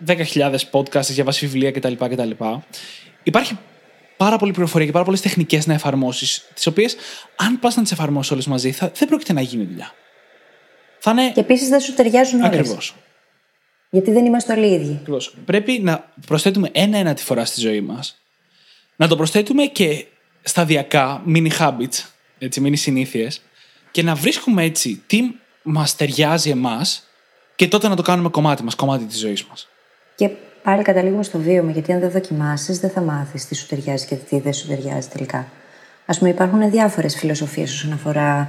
[0.06, 2.30] 10.000 podcasts, έχει διαβάσεις βιβλία κτλ, κτλ.
[3.22, 3.58] Υπάρχει
[4.16, 6.96] πάρα πολλή πληροφορία και πάρα πολλές τεχνικές να εφαρμόσεις, τις οποίες,
[7.36, 9.94] αν πας να τις εφαρμόσεις όλες μαζί, θα, δεν πρόκειται να γίνει δουλειά.
[11.04, 11.30] Θα είναι.
[11.30, 12.58] Και επίσης δεν σου ταιριάζουν όλες.
[12.58, 12.94] Ακριβώς.
[13.90, 14.96] Γιατί δεν είμαστε όλοι οι ίδιοι.
[15.00, 15.34] Ακριβώς.
[15.44, 18.22] Πρέπει να προσθέτουμε ένα-ένα τη φορά στη ζωή μας.
[18.96, 20.06] Να το προσθέτουμε και
[20.42, 22.04] σταδιακά, mini habits,
[22.38, 23.42] έτσι, mini συνήθειες,
[23.90, 25.22] και να βρίσκουμε έτσι τι
[25.62, 27.08] μας ταιριάζει εμάς
[27.56, 29.68] και τότε να το κάνουμε κομμάτι μας, κομμάτι της ζωής μας.
[30.14, 30.30] Και
[30.62, 34.14] πάλι καταλήγουμε στο βίωμα, γιατί αν δεν δοκιμάσεις, δεν θα μάθεις τι σου ταιριάζει και
[34.14, 35.48] τι δεν σου ταιριάζει τελικά.
[36.06, 38.48] Α πούμε, υπάρχουν διάφορες φιλοσοφίες όσον αφορά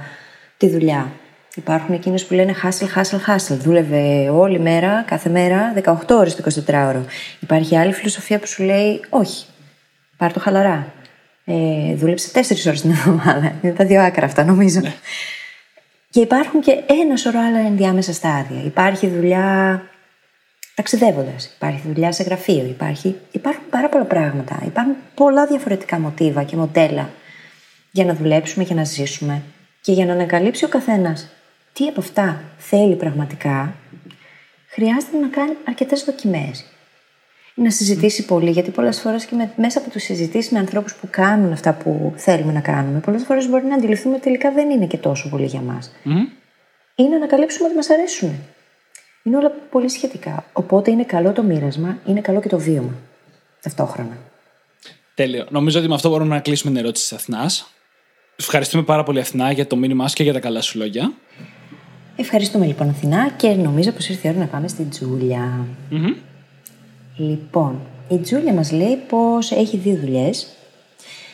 [0.56, 1.12] τη δουλειά.
[1.56, 3.56] Υπάρχουν εκείνες που λένε hustle, hustle, hustle.
[3.56, 7.04] Δούλευε όλη μέρα, κάθε μέρα, 18 ώρες το 24ωρο.
[7.40, 9.46] Υπάρχει άλλη φιλοσοφία που σου λέει όχι.
[10.16, 10.92] Πάρ το χαλαρά.
[11.44, 13.52] Ε, δούλεψε 4 ώρες την εβδομάδα.
[13.62, 14.80] Είναι τα δύο άκρα αυτά, νομίζω.
[16.10, 18.62] Και υπάρχουν και ένα σωρό άλλα ενδιάμεσα στάδια.
[18.64, 19.82] Υπάρχει δουλειά
[20.74, 24.62] ταξιδεύοντας, υπάρχει δουλειά σε γραφείο, υπάρχει, υπάρχουν πάρα πολλά πράγματα.
[24.66, 27.10] Υπάρχουν πολλά διαφορετικά μοτίβα και μοντέλα
[27.90, 29.42] για να δουλέψουμε και να ζήσουμε.
[29.80, 31.28] Και για να ανακαλύψει ο καθένας
[31.74, 33.74] τι από αυτά θέλει πραγματικά,
[34.66, 36.64] χρειάζεται να κάνει αρκετές δοκιμές.
[37.54, 41.08] Να συζητήσει πολύ, γιατί πολλές φορές και με, μέσα από τι συζητήσεις με ανθρώπους που
[41.10, 44.86] κάνουν αυτά που θέλουμε να κάνουμε, πολλές φορές μπορεί να αντιληφθούμε ότι τελικά δεν είναι
[44.86, 45.92] και τόσο πολύ για μας.
[46.94, 48.34] Ή να ανακαλύψουμε ότι μας αρέσουν.
[49.22, 50.44] Είναι όλα πολύ σχετικά.
[50.52, 52.94] Οπότε είναι καλό το μοίρασμα, είναι καλό και το βίωμα.
[53.62, 54.18] Ταυτόχρονα.
[55.14, 55.46] Τέλειο.
[55.50, 57.74] Νομίζω ότι με αυτό μπορούμε να κλείσουμε την ερώτηση της Αθηνάς.
[58.36, 61.12] Ευχαριστούμε πάρα πολύ, Αθηνά, για το μήνυμά σου και για τα καλά σου λόγια.
[62.16, 65.66] Ευχαριστούμε λοιπόν Αθηνά και νομίζω πως ήρθε η ώρα να πάμε στην τζουλια
[67.16, 70.46] Λοιπόν, η Τζούλια μας λέει πως έχει δύο δουλειές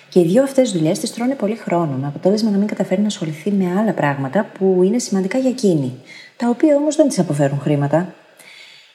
[0.09, 3.07] και οι δύο αυτές δουλειές τις τρώνε πολύ χρόνο με αποτέλεσμα να μην καταφέρει να
[3.07, 5.93] ασχοληθεί με άλλα πράγματα που είναι σημαντικά για εκείνη,
[6.37, 8.15] τα οποία όμως δεν της αποφέρουν χρήματα.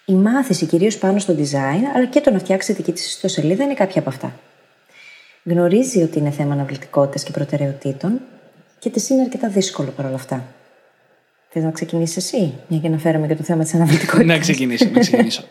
[0.06, 3.74] Η μάθηση κυρίως πάνω στο design αλλά και το να φτιάξει δική της ιστοσελίδα είναι
[3.74, 4.34] κάποια από αυτά.
[5.44, 8.20] Γνωρίζει ότι είναι θέμα αναβλητικότητας και προτεραιοτήτων
[8.80, 10.44] και της είναι αρκετά δύσκολο παρόλα αυτά.
[11.58, 14.24] Θες να ξεκινήσεις εσύ, μια και αναφέραμε και το θέμα της αναβλητικότητα.
[14.24, 15.42] να ξεκινήσω, να ξεκινήσω.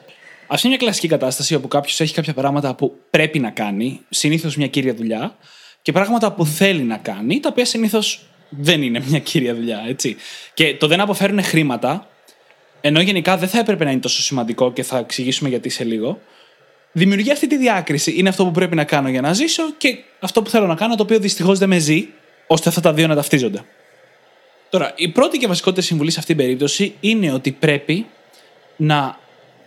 [0.46, 4.56] Α είναι μια κλασική κατάσταση όπου κάποιος έχει κάποια πράγματα που πρέπει να κάνει, συνήθως
[4.56, 5.36] μια κύρια δουλειά,
[5.82, 10.16] και πράγματα που θέλει να κάνει, τα οποία συνήθως δεν είναι μια κύρια δουλειά, έτσι.
[10.54, 12.08] Και το δεν αποφέρουν χρήματα,
[12.80, 16.20] ενώ γενικά δεν θα έπρεπε να είναι τόσο σημαντικό και θα εξηγήσουμε γιατί σε λίγο,
[16.92, 18.14] δημιουργεί αυτή τη διάκριση.
[18.16, 20.94] Είναι αυτό που πρέπει να κάνω για να ζήσω και αυτό που θέλω να κάνω,
[20.94, 22.08] το οποίο δυστυχώς δεν με ζει,
[22.46, 23.64] ώστε αυτά τα δύο να ταυτίζονται.
[24.74, 28.06] Τώρα, η πρώτη και βασικότερη συμβουλής σε αυτήν την περίπτωση είναι ότι πρέπει
[28.76, 29.18] να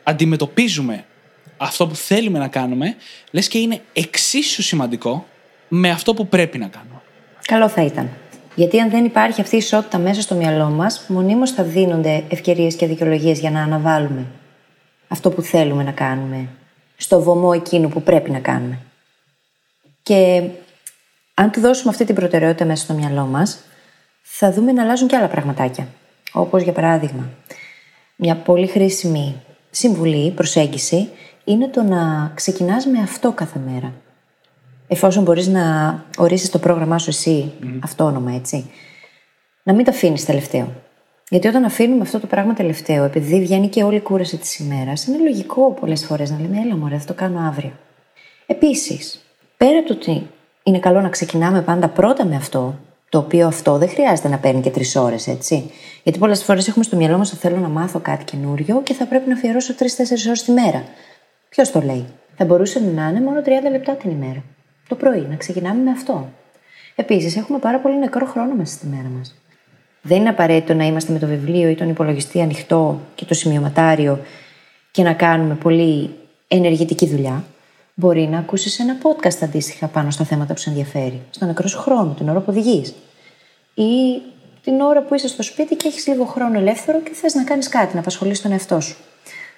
[0.04, 1.06] αντιμετωπίζουμε
[1.58, 2.96] αυτό που θέλουμε να κάνουμε,
[3.32, 5.26] λες και είναι εξίσου σημαντικό
[5.68, 7.02] με αυτό που πρέπει να κάνουμε.
[7.46, 8.10] Καλό θα ήταν.
[8.56, 12.76] Γιατί αν δεν υπάρχει αυτή η ισότητα μέσα στο μυαλό μας, μονίμως θα δίνονται ευκαιρίες
[12.76, 14.26] και δικαιολογίες για να αναβάλουμε
[15.08, 16.48] αυτό που θέλουμε να κάνουμε
[16.98, 18.80] στο βωμό εκείνου που πρέπει να κάνουμε.
[20.04, 20.44] Και
[21.34, 23.62] αν του δώσουμε αυτή την προτεραιότητα μέσα στο μυαλό μας,
[24.30, 25.88] θα δούμε να αλλάζουν και άλλα πραγματάκια.
[26.32, 27.30] Όπως για παράδειγμα,
[28.16, 29.36] μια πολύ χρήσιμη
[29.70, 31.10] συμβουλή, προσέγγιση,
[31.44, 33.94] είναι το να ξεκινάς με αυτό κάθε μέρα.
[34.88, 35.64] Εφόσον μπορείς να
[36.18, 38.70] ορίσεις το πρόγραμμά σου εσύ, αυτόνομα, έτσι.
[39.64, 40.72] Να μην το αφήνεις τελευταίο.
[41.30, 45.06] Γιατί όταν αφήνουμε αυτό το πράγμα τελευταίο, επειδή βγαίνει και όλη η κούραση της ημέρας,
[45.06, 47.72] είναι λογικό πολλές φορές να λέμε: Έλα, μωρέ, θα το κάνω αύριο.
[48.46, 49.26] Επίσης,
[49.58, 50.28] πέρα από το ότι
[50.64, 54.62] είναι καλό να ξεκινάμε πάντα πρώτα με αυτό, το οποίο αυτό δεν χρειάζεται να παίρνει
[54.62, 55.72] και τρεις ώρες, έτσι.
[56.04, 59.06] Γιατί πολλές φορές έχουμε στο μυαλό μας ότι θέλω να μάθω κάτι καινούριο και θα
[59.06, 60.84] πρέπει να αφιερώσω τρει-τέσσερι ώρες τη μέρα.
[61.50, 64.44] Ποιος το λέει; Θα μπορούσε να είναι μόνο 30 λεπτά την ημέρα.
[64.88, 66.30] Το πρωί, να ξεκινάμε με αυτό.
[66.96, 69.36] Επίσης, έχουμε πάρα πολύ νεκρό χρόνο μέσα στη μέρα μας.
[70.02, 74.20] Δεν είναι απαραίτητο να είμαστε με το βιβλίο ή τον υπολογιστή ανοιχτό και το σημειωματάριο
[74.92, 76.10] και να κάνουμε πολύ
[76.48, 77.44] ενεργητική δουλειά.
[78.00, 81.78] Μπορεί να ακούσεις ένα podcast αντίστοιχα πάνω στα θέματα που σε ενδιαφέρει, στον νεκρό σου
[81.78, 82.94] χρόνο, την ώρα που οδηγείς.
[83.74, 84.22] Ή
[84.64, 87.68] την ώρα που είσαι στο σπίτι και έχεις λίγο χρόνο ελεύθερο και θες να κάνεις
[87.68, 88.96] κάτι, να απασχολείς τον εαυτό σου.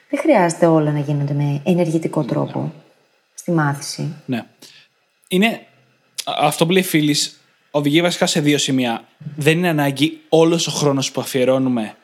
[0.09, 2.73] Δεν χρειάζεται όλα να γίνονται με ενεργητικό τρόπο
[3.33, 4.15] στη μάθηση.
[4.25, 4.45] Ναι.
[5.27, 5.61] Είναι
[6.25, 7.39] αυτό που λέει φίλης,
[7.71, 9.03] οδηγεί βασικά σε δύο σημεία.
[9.35, 11.95] Δεν είναι ανάγκη όλος ο χρόνος που αφιερώνουμε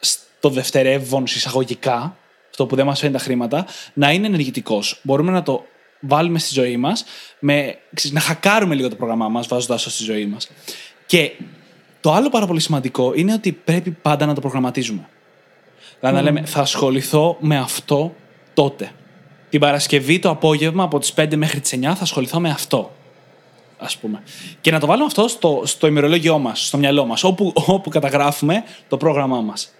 [0.00, 2.16] στο δευτερεύον εισαγωγικά,
[2.56, 5.00] αυτό που δεν μας φαίνει τα χρήματα, να είναι ενεργητικός.
[5.02, 5.64] Μπορούμε να το
[6.00, 7.04] βάλουμε στη ζωή μας,
[8.10, 10.50] να χακάρουμε λίγο το πρόγραμμά μας, βάζοντας το στη ζωή μας.
[11.06, 11.32] Και
[12.00, 15.08] το άλλο πάρα πολύ σημαντικό είναι ότι πρέπει πάντα να το προγραμματίζουμε.
[16.00, 18.14] Δηλαδή να λέμε, θα ασχοληθώ με αυτό
[18.54, 18.90] τότε.
[19.50, 22.94] Την Παρασκευή το απόγευμα από τις 5 μέχρι τις 9 θα ασχοληθώ με αυτό.
[23.78, 24.22] Α πούμε.
[24.60, 28.62] Και να το βάλουμε αυτό στο, στο ημερολόγιό μας, στο μυαλό μας, όπου, όπου καταγράφουμε
[28.88, 29.74] το πρόγραμμά μας.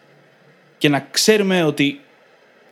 [0.78, 2.00] Και να ξέρουμε ότι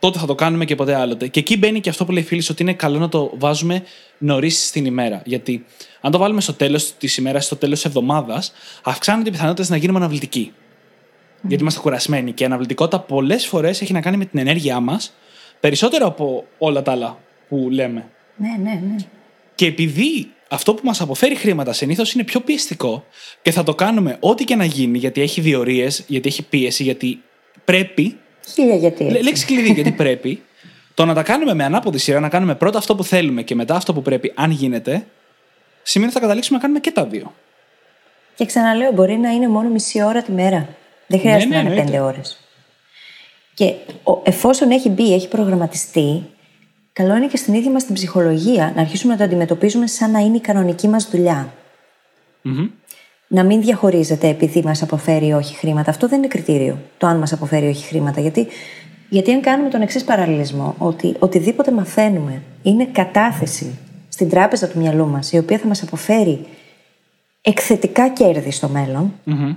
[0.05, 1.27] τότε θα το κάνουμε και ποτέ άλλοτε.
[1.27, 3.83] Και εκεί μπαίνει και αυτό που λέει φίλης, ότι είναι καλό να το βάζουμε
[4.17, 5.21] νωρίς στην ημέρα.
[5.25, 5.65] Γιατί
[6.01, 9.77] αν το βάλουμε στο τέλος της ημέρας, στο τέλος της εβδομάδας, αυξάνονται οι πιθανότητες να
[9.77, 10.53] γίνουμε αναβλητικοί.
[11.41, 12.31] Γιατί είμαστε κουρασμένοι.
[12.31, 15.13] Και η αναβλητικότητα πολλές φορές έχει να κάνει με την ενέργειά μας
[15.59, 18.09] περισσότερο από όλα τα άλλα που λέμε.
[18.35, 18.95] Ναι, ναι, ναι.
[19.55, 23.05] Και επειδή αυτό που μας αποφέρει χρήματα συνήθως είναι πιο πιεστικό
[23.41, 27.21] και θα το κάνουμε ό,τι και να γίνει, γιατί έχει διορίες, γιατί έχει πίεση, γιατί
[27.65, 28.17] πρέπει.
[28.53, 29.03] Χίλια γιατί.
[29.03, 30.43] Λέξη κλειδί, γιατί πρέπει.
[30.93, 33.75] Το να τα κάνουμε με ανάποδη σειρά, να κάνουμε πρώτα αυτό που θέλουμε και μετά
[33.75, 35.05] αυτό που πρέπει, αν γίνεται,
[35.83, 37.33] σημαίνει ότι θα καταλήξουμε να κάνουμε και τα δύο.
[38.35, 40.67] Και ξαναλέω, μπορεί να είναι μόνο μισή ώρα τη μέρα.
[41.07, 42.39] Δεν χρειάζεται ναι, ναι, να είναι πέντε ώρες.
[43.53, 43.73] Και
[44.23, 46.23] εφόσον έχει μπει, έχει προγραμματιστεί,
[46.93, 50.19] καλό είναι και στην ίδια μας την ψυχολογία να αρχίσουμε να το αντιμετωπίζουμε σαν να
[50.19, 51.53] είναι η κανονική μας δουλειά.
[52.45, 52.69] Mm-hmm.
[53.27, 55.89] Να μην διαχωρίζεται επειδή μας αποφέρει ή όχι χρήματα.
[55.89, 58.21] Αυτό δεν είναι κριτήριο, το αν μας αποφέρει ή όχι χρήματα.
[58.21, 58.47] Γιατί,
[59.09, 63.77] γιατί αν κάνουμε τον εξής παραλληλισμό, ότι οτιδήποτε μαθαίνουμε είναι κατάθεση
[64.09, 66.45] στην τράπεζα του μυαλού μας, η οποία θα μας αποφέρει
[67.41, 69.55] εκθετικά κέρδη στο μέλλον, mm-hmm.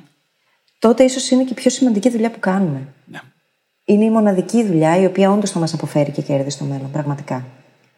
[0.79, 2.89] τότε ίσως είναι και η πιο σημαντική δουλειά που κάνουμε.
[3.05, 3.19] Ναι.
[3.85, 7.45] Είναι η μοναδική δουλειά η οποία όντως θα μας αποφέρει και κέρδη στο μέλλον, πραγματικά.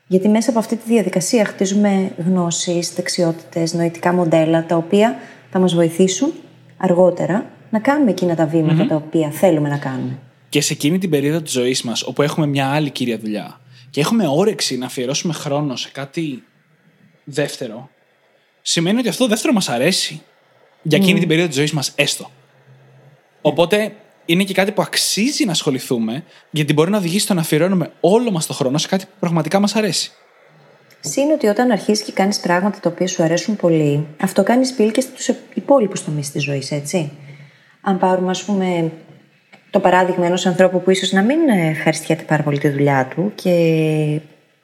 [0.06, 5.16] Γιατί μέσα από αυτή τη διαδικασία χτίζουμε γνώσεις, δεξιότητες, νοητικά μοντέλα, τα οποία
[5.50, 6.32] θα μας βοηθήσουν
[6.76, 10.18] αργότερα να κάνουμε εκείνα τα βηματα τα οποία θέλουμε να κάνουμε.
[10.48, 13.60] Και σε εκείνη την περίοδο της ζωής μας, όπου έχουμε μια άλλη κύρια δουλειά
[13.90, 16.42] και έχουμε όρεξη να αφιερώσουμε χρόνο σε κάτι
[17.24, 17.90] δεύτερο,
[18.62, 20.22] σημαίνει ότι αυτό το δεύτερο μας αρέσει.
[20.82, 22.30] Για εκείνη την περίοδο της ζωής μας, έστω.
[23.40, 23.94] Οπότε
[24.26, 28.30] είναι και κάτι που αξίζει να ασχοληθούμε, γιατί μπορεί να οδηγήσει στο να αφιερώνουμε όλο
[28.30, 30.12] μας το χρόνο σε κάτι που πραγματικά μας αρέσει.
[31.00, 34.90] Συν ότι όταν αρχίσεις και κάνεις πράγματα τα οποία σου αρέσουν πολύ, αυτό κάνεις σπίλ
[34.90, 37.12] και στους υπόλοιπους τομείς της ζωής, έτσι.
[37.80, 38.92] Αν πάρουμε, ας πούμε,
[39.70, 43.50] το παράδειγμα ενός ανθρώπου που ίσως να μην ευχαριστιέται πάρα πολύ τη δουλειά του και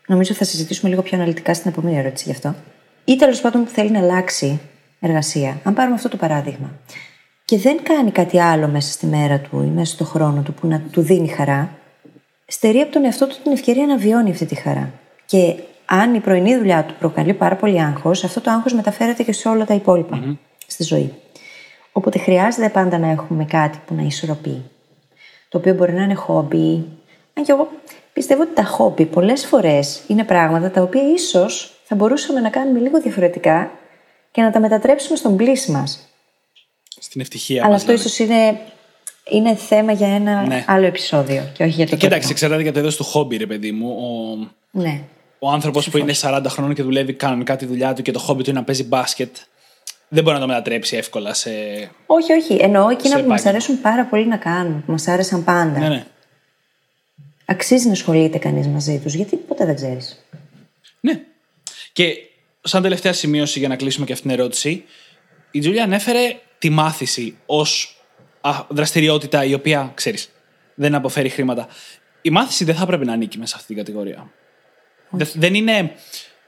[0.06, 2.54] νομίζω θα συζητήσουμε λίγο πιο αναλυτικά στην επόμενη ερώτηση γι' αυτό.
[3.04, 4.60] Ή τέλος πάντων που θέλει να αλλάξει
[5.00, 5.60] εργασία.
[5.64, 6.70] Αν πάρουμε αυτό το παράδειγμα
[7.44, 10.66] και δεν κάνει κάτι άλλο μέσα στη μέρα του ή μέσα στο χρόνο του που
[10.66, 11.70] να του δίνει χαρά,
[12.46, 14.92] στερεί από τον εαυτό του την ευκαιρία να βιώνει αυτή τη χαρά.
[15.26, 15.54] Και
[15.86, 19.48] αν η πρωινή δουλειά του προκαλεί πάρα πολύ άγχος, αυτό το άγχος μεταφέρεται και σε
[19.48, 21.12] όλα τα υπόλοιπα στη ζωή.
[21.92, 24.62] Οπότε χρειάζεται πάντα να έχουμε κάτι που να ισορροπεί.
[25.48, 26.84] Το οποίο μπορεί να είναι χόμπι.
[27.34, 27.68] Αν και εγώ
[28.12, 32.78] πιστεύω ότι τα χόμπι πολλές φορές είναι πράγματα τα οποία ίσως θα μπορούσαμε να κάνουμε
[32.78, 33.70] λίγο διαφορετικά
[34.30, 36.08] και να τα μετατρέψουμε στον πλήσι μας
[37.00, 38.08] στην ευτυχία Αλλά αυτό δηλαδή.
[38.08, 38.60] ίσως είναι,
[39.30, 40.64] είναι θέμα για ένα ναι.
[40.66, 43.72] άλλο επεισόδιο και όχι για το Κοίταξε, εξαρτάται για το είδος του χόμπι, ρε παιδί
[43.72, 43.88] μου.
[43.88, 45.00] Ο, ναι.
[45.38, 48.42] Ο άνθρωπος που είναι 40 χρόνων και δουλεύει κανονικά τη δουλειά του και το χόμπι
[48.42, 49.36] του είναι να παίζει μπάσκετ.
[50.08, 51.50] Δεν μπορεί να το μετατρέψει εύκολα σε.
[52.06, 52.54] Όχι, όχι.
[52.54, 55.78] Εννοώ εκείνα που μας αρέσουν πάρα πολύ να κάνουν, που μας άρεσαν πάντα.
[55.78, 56.06] Ναι, ναι.
[57.44, 60.24] Αξίζει να ασχολείται κανείς μαζί τους, γιατί ποτέ δεν ξέρεις.
[61.00, 61.20] Ναι.
[61.92, 62.16] Και
[62.60, 64.84] σαν τελευταία σημείωση για να κλείσουμε και αυτήν την ερώτηση,
[65.50, 68.00] η Τζούλια ανέφερε τη μάθηση ως
[68.68, 70.30] δραστηριότητα η οποία, ξέρεις,
[70.74, 71.68] δεν αποφέρει χρήματα.
[72.22, 74.30] Η μάθηση δεν θα πρέπει να ανήκει μέσα σε αυτή την κατηγορία.
[75.10, 75.92] Δεν είναι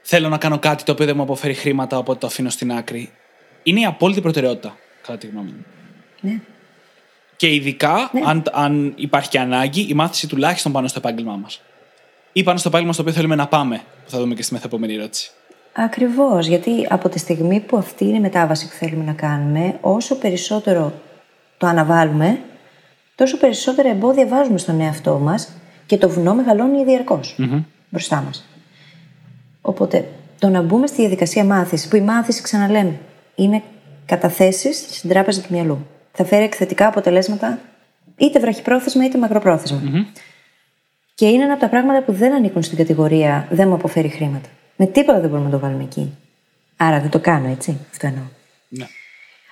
[0.09, 3.11] θέλω να κάνω κάτι το οποίο δεν μου αποφέρει χρήματα, οπότε το αφήνω στην άκρη.
[3.63, 5.65] Είναι η απόλυτη προτεραιότητα, κατά τη γνώμη μου.
[6.21, 6.39] Ναι.
[7.35, 8.21] Και ειδικά, ναι.
[8.25, 11.61] αν, αν υπάρχει και ανάγκη, η μάθηση τουλάχιστον πάνω στο επάγγελμά μας.
[12.33, 14.93] Ή πάνω στο επάγγελμα στο οποίο θέλουμε να πάμε, που θα δούμε και στη μεθεπόμενη
[14.93, 15.31] ερώτηση.
[15.73, 20.15] Ακριβώς, γιατί από τη στιγμή που αυτή είναι η μετάβαση που θέλουμε να κάνουμε, όσο
[20.15, 20.93] περισσότερο
[21.57, 22.39] το αναβάλουμε,
[23.15, 25.53] τόσο περισσότερα εμπόδια βάζουμε στον εαυτό μας
[25.85, 26.83] και το βουνό μεγαλώνει
[27.89, 28.45] μπροστά μας.
[29.61, 30.07] Οπότε,
[30.39, 32.99] το να μπούμε στη διαδικασία μάθησης, που η μάθηση, ξαναλέμε,
[33.35, 33.63] είναι
[34.05, 35.87] καταθέσεις στην τράπεζα του μυαλού.
[36.11, 37.59] Θα φέρει εκθετικά αποτελέσματα
[38.17, 39.81] είτε βραχυπρόθεσμα είτε μακροπρόθεσμα.
[41.15, 44.49] Και είναι ένα από τα πράγματα που δεν ανήκουν στην κατηγορία δεν μου αποφέρει χρήματα.
[44.75, 46.17] Με τίποτα δεν μπορούμε να το βάλουμε εκεί.
[46.77, 47.77] Άρα δεν το κάνω, έτσι.
[47.91, 48.23] Αυτό εννοώ.
[48.69, 48.85] Ναι.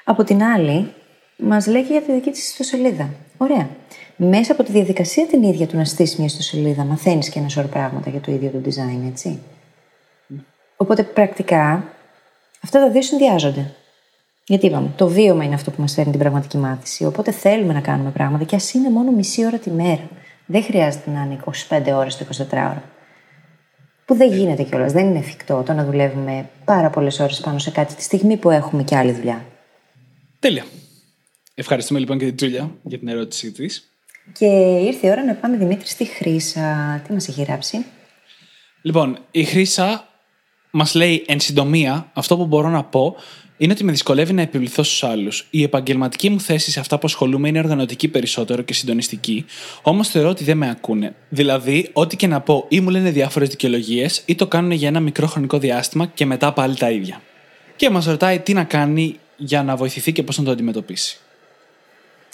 [0.03, 0.93] Από την άλλη,
[1.37, 3.09] μας λέει και για τη δική της ιστοσελίδα.
[3.37, 3.69] Ωραία.
[4.19, 7.67] Μέσα από τη διαδικασία την ίδια του να στήσεις μια ιστοσελίδα, μαθαίνεις και ένα σωρό
[7.67, 9.39] πράγματα για το ίδιο το design, έτσι.
[10.77, 11.83] Οπότε πρακτικά
[12.61, 13.73] αυτά τα δύο συνδυάζονται.
[14.45, 17.05] Γιατί είπαμε, το βίωμα είναι αυτό που μας φέρνει την πραγματική μάθηση.
[17.05, 20.09] Οπότε θέλουμε να κάνουμε πράγματα και ας είναι μόνο μισή ώρα τη μέρα.
[20.45, 22.81] Δεν χρειάζεται να είναι 25 ώρες το 24ωρο.
[24.05, 27.71] Που δεν γίνεται κιόλας, δεν είναι εφικτό το να δουλεύουμε πάρα πολλές ώρες πάνω σε
[27.71, 29.45] κάτι τη στιγμή που έχουμε και άλλη δουλειά.
[30.39, 30.65] Τέλεια.
[31.55, 33.96] Ευχαριστούμε λοιπόν και την Τζούλια για την ερώτησή της.
[34.33, 34.45] Και
[34.85, 37.01] ήρθε η ώρα να πάμε Δημήτρη στη Χρύσα.
[37.07, 37.85] Τι μας έχει γράψει;
[38.81, 40.07] Λοιπόν, η Χρύσα
[40.71, 43.15] μας λέει εν συντομία αυτό που μπορώ να πω
[43.57, 45.47] είναι ότι με δυσκολεύει να επιβληθώ στους άλλους.
[45.49, 49.45] Η επαγγελματική μου θέση σε αυτά που ασχολούμαι είναι οργανωτική περισσότερο και συντονιστική,
[49.81, 51.15] όμως θεωρώ ότι δεν με ακούνε.
[51.29, 54.99] Δηλαδή, ό,τι και να πω, ή μου λένε διάφορες δικαιολογίες, ή το κάνουν για ένα
[54.99, 57.21] μικρό χρονικό διάστημα και μετά πάλι τα ίδια.
[57.75, 61.19] Και μας ρωτάει τι να κάνει για να βοηθηθεί και πώς να το αντιμετωπίσει.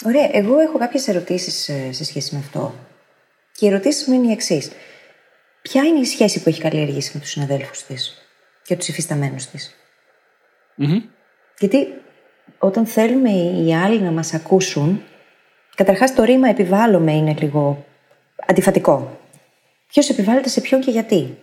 [0.04, 0.28] Ωραία.
[0.32, 2.74] Εγώ έχω κάποιες ερωτήσεις σε σχέση με αυτό.
[3.56, 4.70] Και οι ερωτήσεις μου είναι οι εξής.
[5.62, 8.26] Ποια είναι η σχέση που έχει καλλιεργήσει με τους συναδέλφους της
[8.62, 9.74] και τους υφισταμένους της;
[10.78, 11.02] Mm-hmm.
[11.58, 11.86] Γιατί
[12.58, 15.02] όταν θέλουμε οι άλλοι να μας ακούσουν,
[15.74, 17.84] καταρχάς το ρήμα επιβάλλομαι είναι λίγο
[18.46, 19.20] αντιφατικό.
[19.88, 21.38] Ποιος επιβάλλεται σε ποιον και γιατί;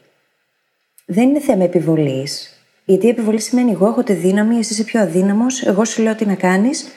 [1.05, 5.01] Δεν είναι θέμα επιβολής, γιατί η επιβολή σημαίνει εγώ έχω τη δύναμη, εσύ είσαι πιο
[5.01, 6.87] αδύναμος, εγώ σου λέω τι να κάνεις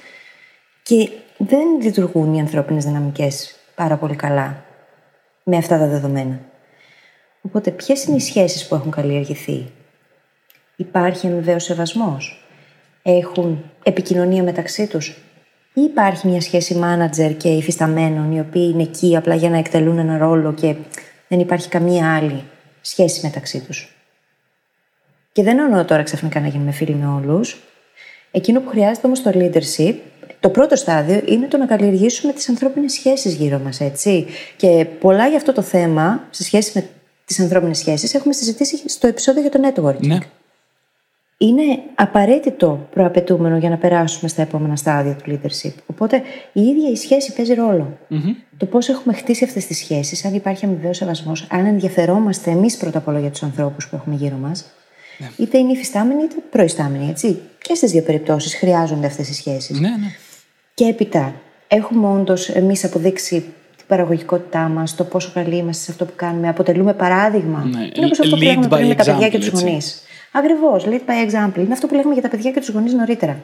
[0.82, 4.64] και δεν λειτουργούν οι ανθρώπινες δυναμικές πάρα πολύ καλά
[5.42, 6.40] με αυτά τα δεδομένα.
[7.42, 9.66] Οπότε ποιες είναι οι σχέσεις που έχουν καλλιεργηθεί;
[10.76, 12.44] Υπάρχει αμοιβαίος σεβασμός;
[13.02, 15.08] Έχουν επικοινωνία μεταξύ τους;
[15.74, 19.98] Ή υπάρχει μια σχέση μάνατζερ και υφισταμένων, οι οποίοι είναι εκεί απλά για να εκτελούν
[19.98, 20.74] ένα ρόλο και
[21.28, 22.42] δεν υπάρχει καμία άλλη
[22.80, 23.96] σχέση μεταξύ τους;
[25.32, 27.62] Και δεν εννοώ τώρα ξαφνικά να γίνουμε φίλοι με όλους.
[28.30, 29.94] Εκείνο που χρειάζεται όμως το leadership,
[30.44, 34.26] το πρώτο στάδιο είναι το να καλλιεργήσουμε τις ανθρώπινες σχέσεις γύρω μας, έτσι.
[34.56, 36.88] Και πολλά για αυτό το θέμα, σε σχέση με
[37.24, 40.06] τις ανθρώπινες σχέσεις, έχουμε συζητήσει στο επεισόδιο για το networking.
[40.06, 40.18] Ναι
[41.38, 41.62] είναι
[41.94, 45.72] απαραίτητο προαπαιτούμενο για να περάσουμε στα επόμενα στάδια του leadership.
[45.86, 47.54] Οπότε η ίδια η σχέση παίζει
[48.56, 52.98] Το πώς έχουμε χτίσει αυτές τις σχέσεις, αν υπάρχει αμοιβαίος σεβασμός, αν ενδιαφερόμαστε εμείς πρώτα
[52.98, 54.64] απ' όλα για τους ανθρώπους που έχουμε γύρω μας,
[55.18, 55.30] ναι.
[55.36, 57.08] είτε είναι υφιστάμενοι είτε προϊστάμενοι.
[57.08, 57.40] Έτσι.
[57.58, 59.80] Και στις δύο περιπτώσεις χρειάζονται αυτές οι σχέσεις.
[59.80, 60.16] Ναι, ναι.
[60.74, 61.34] Και έπειτα,
[61.68, 63.40] έχουμε όντως εμείς αποδείξει
[63.76, 67.64] την παραγωγικότητά μας, το πόσο καλοί είμαστε σε αυτό που κάνουμε, αποτελούμε παράδειγμα.
[67.64, 67.78] Ναι.
[67.94, 70.02] Είναι όπως αυτό που λέγαμε πριν με τα παιδιά και τους γονείς.
[70.32, 71.58] Ακριβώς, lead by example.
[71.58, 73.36] Είναι αυτό που λέγαμε για τα παιδιά και τους γονείς νωρίτερα.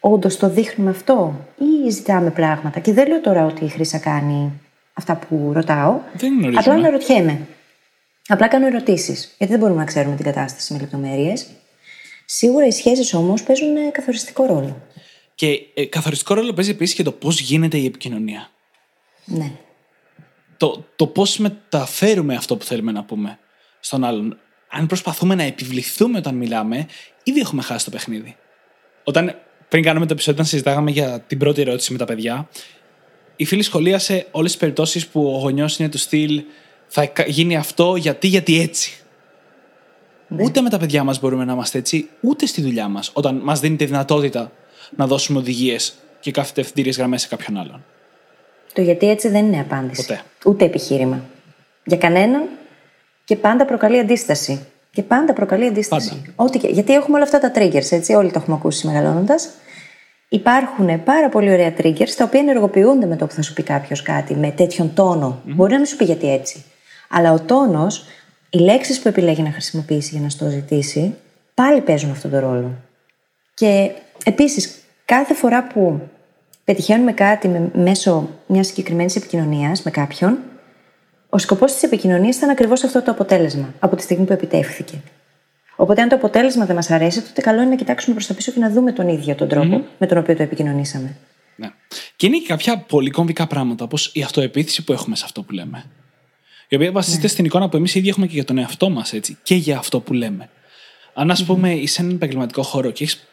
[0.00, 4.52] Όντως το δείχνουμε αυτό, ή ζητάμε πράγματα; Και δεν λέω τώρα ότι η Χρήσα κάνει
[4.94, 6.00] αυτά που ρωτάω.
[6.12, 6.58] Δεν γνωρίζω.
[6.60, 7.40] Απλά αναρωτιέμαι.
[8.28, 9.34] Απλά κάνω ερωτήσεις.
[9.38, 11.46] Γιατί δεν μπορούμε να ξέρουμε την κατάσταση με λεπτομέρειες.
[12.24, 14.76] Σίγουρα οι σχέσεις όμως παίζουν ε, καθοριστικό ρόλο.
[15.36, 18.50] Και ε, καθοριστικό ρόλο παίζει επίσης και το πώς γίνεται η επικοινωνία.
[19.24, 19.52] Ναι.
[20.56, 23.38] Το, το πώς μεταφέρουμε αυτό που θέλουμε να πούμε
[23.80, 26.86] στον άλλον αν προσπαθούμε να επιβληθούμε όταν μιλάμε,
[27.22, 28.36] ήδη έχουμε χάσει το παιχνίδι.
[29.04, 29.34] Όταν
[29.68, 32.48] πριν κάνουμε το επεισόδιο, όταν συζητάγαμε για την πρώτη ερώτηση με τα παιδιά,
[33.36, 36.42] η φίλη σχολίασε όλες τις περιπτώσεις που ο γονιός είναι του στυλ
[36.86, 39.00] θα γίνει αυτό γιατί, γιατί έτσι.
[40.28, 40.44] Ναι.
[40.44, 43.60] Ούτε με τα παιδιά μας μπορούμε να είμαστε έτσι, ούτε στη δουλειά μας, όταν μας
[43.60, 44.52] δίνει τη δυνατότητα
[44.96, 47.84] να δώσουμε οδηγίες και καθετευθυντήριε γραμμές σε κάποιον άλλον.
[48.72, 50.06] Το γιατί έτσι δεν είναι απάντηση.
[50.06, 50.22] Ποτέ.
[50.44, 51.24] Ούτε επιχείρημα.
[51.84, 52.42] Για κανέναν
[53.24, 54.66] και πάντα προκαλεί αντίσταση.
[54.90, 56.32] Και πάντα προκαλεί αντίσταση.
[56.36, 56.68] Ό,τι και...
[56.68, 59.48] Γιατί έχουμε όλα αυτά τα triggers, έτσι, όλοι το έχουμε ακούσει μεγαλώνοντας.
[60.28, 64.02] Υπάρχουν πάρα πολύ ωραία triggers τα οποία ενεργοποιούνται με το που θα σου πει κάποιος
[64.02, 65.42] κάτι, με τέτοιον τόνο.
[65.42, 65.54] Mm-hmm.
[65.54, 66.64] Μπορεί να μην σου πει γιατί έτσι.
[67.08, 68.04] Αλλά ο τόνος,
[68.50, 71.14] οι λέξεις που επιλέγει να χρησιμοποιήσει για να στο ζητήσει,
[71.54, 72.70] πάλι παίζουν αυτόν τον ρόλο.
[73.54, 73.90] Και
[74.24, 74.74] επίσης,
[75.04, 76.00] κάθε φορά που
[76.64, 80.38] πετυχαίνουμε κάτι με, μέσω μιας συγκεκριμένης επικοινωνίας με κάποιον,
[81.28, 85.02] ο σκοπός της επικοινωνίας ήταν ακριβώς αυτό το αποτέλεσμα από τη στιγμή που επιτεύχθηκε.
[85.76, 88.52] Οπότε, αν το αποτέλεσμα δεν μας αρέσει, τότε καλό είναι να κοιτάξουμε προς τα πίσω
[88.52, 91.16] και να δούμε τον ίδιο τον τροπο με τον οποίο το επικοινωνήσαμε.
[91.56, 91.70] Ναι.
[92.16, 95.52] Και είναι και κάποια πολύ κομβικά πράγματα, όπως η αυτοεπίθεση που έχουμε σε αυτό που
[95.52, 95.84] λέμε.
[96.68, 97.28] Η οποία βασίζεται ναι.
[97.28, 100.00] στην εικόνα που εμείς ήδη έχουμε και για τον εαυτό μας, έτσι, και για αυτό
[100.00, 100.48] που λέμε.
[101.14, 103.26] Αν, ας πούμε, είσαι σε έναν επαγγελματικό χώρο και έχεις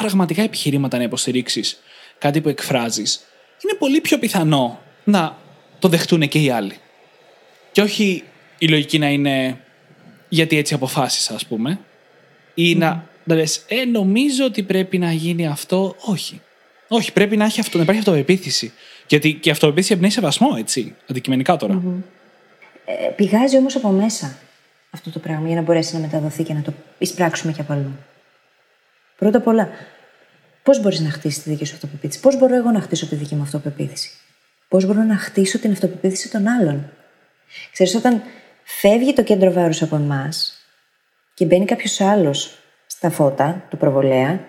[0.00, 1.80] πραγματικά επιχειρήματα να υποστηρίξεις
[2.18, 3.20] κάτι που εκφράζεις,
[3.64, 5.36] είναι πολύ πιο πιθανό να
[5.78, 6.74] το δεχτούν και οι άλλοι.
[7.72, 8.24] Και όχι
[8.58, 9.60] η λογική να είναι
[10.28, 11.78] γιατί έτσι αποφάσισα, ας πούμε.
[12.54, 15.96] Ή να, να λες, ε, νομίζω ότι πρέπει να γίνει αυτό.
[16.00, 16.40] Όχι.
[16.88, 18.72] Όχι, πρέπει να, έχει αυτό, να υπάρχει αυτοεπίθεση.
[19.06, 21.58] Γιατί και η αυτοεπίθεση εμπνέει σεβασμό, έτσι, αντικειμενικά
[22.84, 24.38] Ε, πηγάζει όμως από μέσα
[24.90, 27.92] αυτό το πράγμα για να μπορέσει να μεταδοθεί και να το εισπράξουμε και από αλλού.
[29.20, 29.68] Πρώτα απ' όλα,
[30.62, 33.34] πώς μπορείς να χτίσεις τη δική σου αυτοπεποίθηση, πώς μπορώ εγώ να χτίσω τη δική
[33.34, 34.10] μου αυτοπεποίθηση,
[34.68, 36.90] πώς μπορώ να χτίσω την αυτοπεποίθηση των άλλων;
[37.72, 38.22] Ξέρεις, όταν
[38.62, 40.52] φεύγει το κέντρο βάρους από εμάς
[41.34, 44.40] και μπαίνει κάποιος άλλος στα φώτα του προβολέα,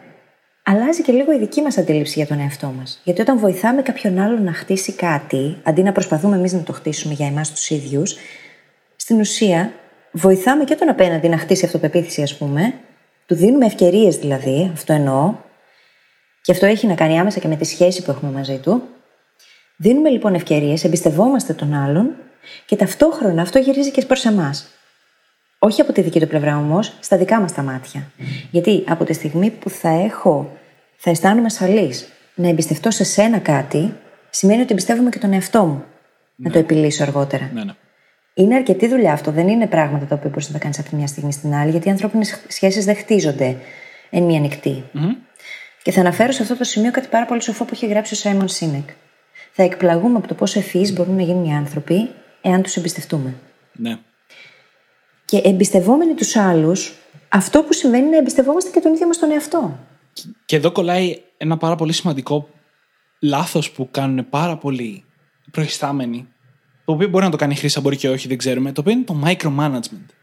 [0.64, 3.02] αλλάζει και λίγο η δική μας αντίληψη για τον εαυτό μας.
[3.04, 7.14] Γιατί όταν βοηθάμε κάποιον άλλον να χτίσει κάτι, αντί να προσπαθούμε εμείς να το χτίσουμε
[7.14, 8.16] για εμάς τους ίδιους,
[8.96, 9.74] στην ουσία
[10.12, 12.74] βοηθάμε και τον απέναντι να χτίσει αυτοπεποίθηση, ας πούμε,
[13.32, 15.34] του δίνουμε ευκαιρίες δηλαδή, αυτό εννοώ,
[16.42, 18.84] και αυτό έχει να κάνει άμεσα και με τη σχέση που έχουμε μαζί του.
[19.78, 22.16] Δίνουμε λοιπόν ευκαιρίες, εμπιστευόμαστε τον άλλον
[22.66, 24.68] και ταυτόχρονα αυτό γυρίζει και προς εμάς.
[25.60, 28.12] Όχι από τη δική του πλευρά όμως, στα δικά μας τα μάτια.
[28.52, 30.58] Γιατί από τη στιγμή που θα έχω,
[30.98, 33.94] θα αισθάνομαι ασφαλής να εμπιστευτώ σε σένα κάτι,
[34.30, 35.84] σημαίνει ότι εμπιστεύομαι και τον εαυτό μου.
[36.36, 37.50] Να το επιλύσω αργότερα.
[37.54, 37.74] Ναι, ναι.
[38.34, 39.32] Είναι αρκετή δουλειά αυτό.
[39.32, 41.72] Δεν είναι πράγματα τα οποία μπορείς να τα κάνεις από τη μια στιγμή στην άλλη,
[41.72, 43.58] γιατί οι ανθρώπινες σχέσεις δεν χτίζονται
[44.10, 44.84] εν μία νυχτή.
[45.84, 48.18] Και θα αναφέρω σε αυτό το σημείο κάτι πάρα πολύ σοφό που έχει γράψει ο
[48.18, 48.90] Σάιμον Σίνεκ.
[49.52, 52.10] Θα εκπλαγούμε από το πόσο ευφυεί μπορούν να γίνουν οι άνθρωποι
[52.42, 53.36] εάν τους εμπιστευτούμε.
[53.72, 53.98] ναι.
[55.26, 56.94] Και εμπιστευόμενοι τους άλλους,
[57.30, 59.80] αυτό που συμβαίνει είναι να εμπιστευόμαστε και τον ίδιο μας τον εαυτό.
[60.46, 62.50] Και εδώ κολλάει ένα πάρα πολύ σημαντικό
[63.20, 65.04] λάθος που κάνουν πάρα πολλοί
[65.52, 66.28] προϊστάμενοι.
[66.92, 68.72] Το οποίο μπορεί να το κάνει χρήσα, μπορεί και όχι, δεν ξέρουμε.
[68.72, 70.14] Το οποίο είναι το micromanagement.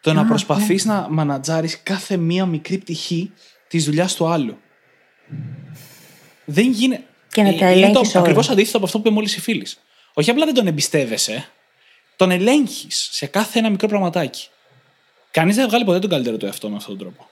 [0.00, 3.32] Το να προσπαθείς να μανατζάρεις κάθε μία μικρή πτυχή
[3.68, 4.58] της δουλειάς του άλλου.
[6.44, 7.02] Δεν γίνεται.
[7.32, 8.20] Και να τα είναι ελέγχεις το όλα.
[8.20, 9.80] ακριβώς αντίθετο από αυτό που είπε μόλις η φίλης.
[10.14, 11.48] Όχι απλά δεν τον εμπιστεύεσαι,
[12.16, 14.48] τον ελέγχεις σε κάθε ένα μικρό πραγματάκι.
[15.30, 17.28] Κανείς δεν βγάλει ποτέ τον καλύτερο του εαυτό με αυτόν τον τρόπο.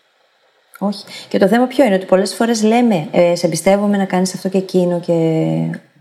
[0.79, 1.05] Όχι.
[1.29, 4.49] Και το θέμα ποιο είναι, ότι πολλές φορές λέμε ε, Σε εμπιστεύομαι να κάνεις αυτό
[4.49, 5.13] και εκείνο και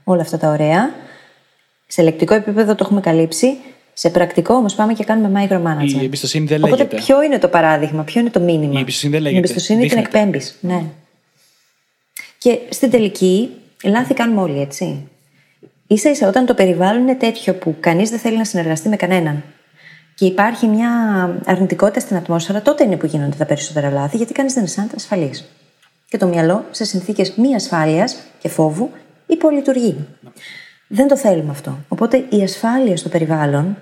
[0.04, 1.06] όλα αυτά τα ωραία.
[1.88, 3.58] Σε λεκτικό επίπεδο το έχουμε καλύψει.
[3.94, 6.02] Σε πρακτικό όμως πάμε και κάνουμε micromanagement.
[6.02, 6.96] Η εμπιστοσύνη δεν Οπότε λέγεται.
[6.96, 9.38] ποιο είναι το παράδειγμα, ποιο είναι το μήνυμα; Η εμπιστοσύνη δεν Την λέγεται.
[9.50, 10.18] εμπιστοσύνη την Δείχνεται.
[10.18, 10.56] εκπέμπεις.
[10.62, 10.84] Ναι.
[12.38, 13.50] Και στην τελική,
[13.84, 15.08] λάθη κάνουμε όλοι, έτσι.
[15.94, 19.44] σα ίσα όταν το περιβάλλον είναι τέτοιο που κανείς δεν θέλει να συνεργαστεί με κανέναν
[20.16, 20.90] και υπάρχει μια
[21.46, 25.46] αρνητικότητα στην ατμόσφαιρα, τότε είναι που γίνονται τα περισσότερα λάθη, γιατί κανείς δεν αισθάνεται ασφαλής.
[26.10, 28.92] Και το μυαλό σε συνθήκες μη ασφάλειας και φόβου
[29.28, 29.98] υπολειτουργεί.
[30.88, 31.78] Δεν το θέλουμε αυτό.
[31.88, 33.78] Οπότε η ασφάλεια στο περιβάλλον,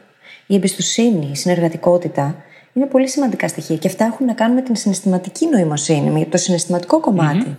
[0.48, 2.36] η εμπιστοσύνη, η συνεργατικότητα
[2.74, 6.38] είναι πολύ σημαντικά στοιχεία και αυτά έχουν να κάνουν με την συναισθηματική νοημοσύνη, με το
[6.38, 7.58] συναισθηματικό κομμάτι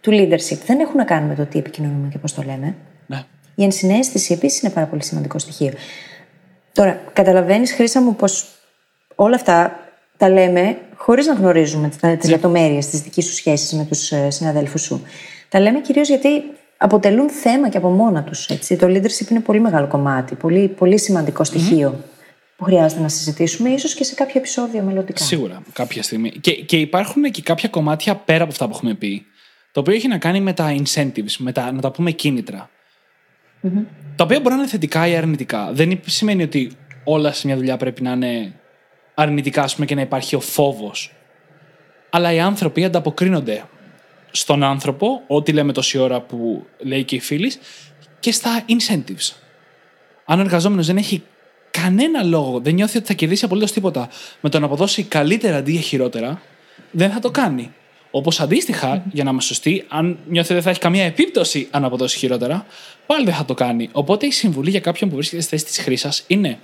[0.00, 0.58] του leadership.
[0.66, 2.74] Δεν έχουν να κάνουν με το τι επικοινωνούμε και πώς το λέμε.
[3.06, 3.22] Ναι.
[3.54, 5.72] Η ενσυναίσθηση επίσης είναι πάρα πολύ σημαντικό στοιχείο.
[6.72, 8.48] Τώρα, καταλαβαίνεις, Χρήσα μου, πως
[9.14, 9.78] όλα αυτά
[10.16, 15.02] τα λέμε χωρίς να γνωρίζουμε τις λεπτομέρειες της δικής σου σχέσης με τους συναδέλφους σου.
[15.48, 16.28] Τα λέμε κυρίως γιατί
[16.76, 18.46] αποτελούν θέμα και από μόνα τους.
[18.46, 22.04] Το leadership είναι πολύ μεγάλο κομμάτι, πολύ, πολύ σημαντικό στοιχείο
[22.56, 25.24] που χρειάζεται να συζητήσουμε, ίσως και σε κάποιο επεισόδιο μελλοντικά.
[25.24, 26.30] Σίγουρα, κάποια στιγμή.
[26.30, 29.26] Και, και υπάρχουν και κάποια κομμάτια πέρα από αυτά που έχουμε πει,
[29.72, 32.70] το οποίο έχει να κάνει με τα incentives, με τα, να τα πούμε κίνητρα.
[34.16, 35.70] Τα οποία μπορεί να είναι θετικά ή αρνητικά.
[35.72, 36.70] Δεν σημαίνει ότι
[37.04, 38.52] όλα σε μια δουλειά πρέπει να είναι
[39.14, 41.14] αρνητικά, ας πούμε, και να υπάρχει ο φόβος.
[42.10, 43.62] Αλλά οι άνθρωποι ανταποκρίνονται
[44.36, 47.52] στον άνθρωπο, ό,τι λέμε τόση ώρα που λέει και η φίλη,
[48.20, 49.34] και στα incentives.
[50.24, 51.22] Αν ο εργαζόμενος δεν έχει
[51.70, 54.08] κανένα λόγο, δεν νιώθει ότι θα κερδίσει απολύτως τίποτα
[54.40, 56.42] με το να αποδώσει καλύτερα αντί για χειρότερα,
[56.90, 57.72] δεν θα το κάνει.
[58.10, 61.84] Όπως αντίστοιχα, για να είμαστε σωστοί, αν νιώθει ότι δεν θα έχει καμία επίπτωση αν
[61.84, 62.66] αποδώσει χειρότερα,
[63.06, 63.88] πάλι δεν θα το κάνει.
[63.92, 66.58] Οπότε η συμβουλή για κάποιον που βρίσκεται στη θέση της χρήσας είναι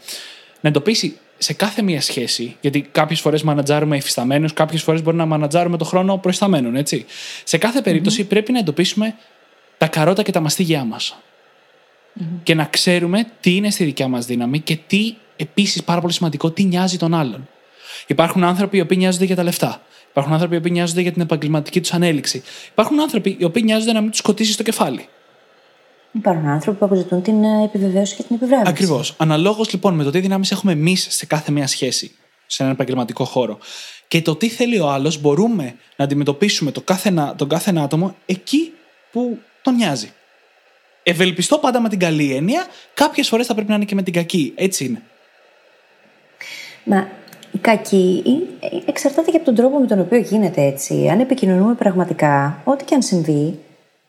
[0.60, 5.26] να εντοπίσει σε κάθε μία σχέση, γιατί κάποιες φορές μανατζάρουμε υφισταμένους, κάποιες φορές μπορεί να
[5.26, 7.04] μανατζάρουμε το χρόνο προϊσταμένων, έτσι.
[7.44, 9.14] Σε κάθε περίπτωση πρέπει να εντοπίσουμε
[9.78, 11.16] τα καρότα και τα μαστίγια μας.
[12.42, 16.50] Και να ξέρουμε τι είναι στη δικιά μας δύναμη και τι επίσης πάρα πολύ σημαντικό,
[16.50, 17.48] τι νοιάζει τον άλλον.
[18.06, 19.82] Υπάρχουν άνθρωποι οι οποίοι νοιάζονται για τα λεφτά.
[20.10, 22.42] Υπάρχουν άνθρωποι οι οποίοι νοιάζονται για την επαγγελματική τους ανέλυξη.
[22.70, 25.08] Υπάρχουν άνθρωποι οι οποίοι νοιάζονται να μην τους σκοτήσεις το κεφάλι.
[26.12, 28.72] Υπάρχουν άνθρωποι που αποζητούν την ε, επιβεβαίωση και την επιβράβευση.
[28.72, 29.14] Ακριβώς.
[29.18, 32.14] Αναλόγως λοιπόν με το τι δυνάμεις έχουμε εμείς σε κάθε μία σχέση,
[32.46, 33.58] σε έναν επαγγελματικό χώρο,
[34.08, 37.82] και το τι θέλει ο άλλος, μπορούμε να αντιμετωπίσουμε το κάθε, ένα- τον κάθε ένα
[37.82, 38.72] άτομο εκεί
[39.12, 40.12] που τον νοιάζει.
[41.02, 44.12] Ευελπιστώ πάντα με την καλή έννοια, κάποιες φορές θα πρέπει να είναι και με την
[44.12, 44.52] κακή.
[44.56, 45.02] Έτσι είναι.
[46.84, 47.08] Μα
[47.52, 48.22] η κακή
[48.60, 51.08] ε, εξαρτάται και από τον τρόπο με τον οποίο γίνεται έτσι.
[51.08, 53.58] Αν επικοινωνούμε πραγματικά, ό,τι και αν συμβεί,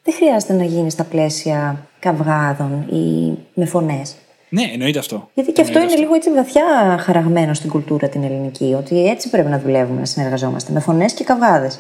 [0.04, 4.16] δεν χρειάζεται να γίνεις στα πλαίσια καυγάδων ή με φωνές.
[4.50, 5.30] Ναι, εννοείται αυτό.
[5.34, 8.76] Γιατί και αυτό Εννοείται είναι λίγο έτσι βαθιά χαραγμένο στην κουλτούρα την ελληνική.
[8.78, 10.72] Ότι έτσι πρέπει να δουλεύουμε, να συνεργαζόμαστε.
[10.72, 11.80] Με φωνές και καυγάδες.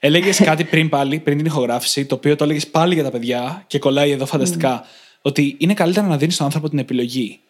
[0.00, 3.64] Έλεγες κάτι πριν πάλι, πριν την ηχογράφηση, το οποίο το έλεγες πάλι για τα παιδιά
[3.66, 4.84] και κολλάει εδώ φανταστικά.
[5.22, 7.40] Ότι είναι καλύτερα να δίνεις στον άνθρωπο την επιλογή.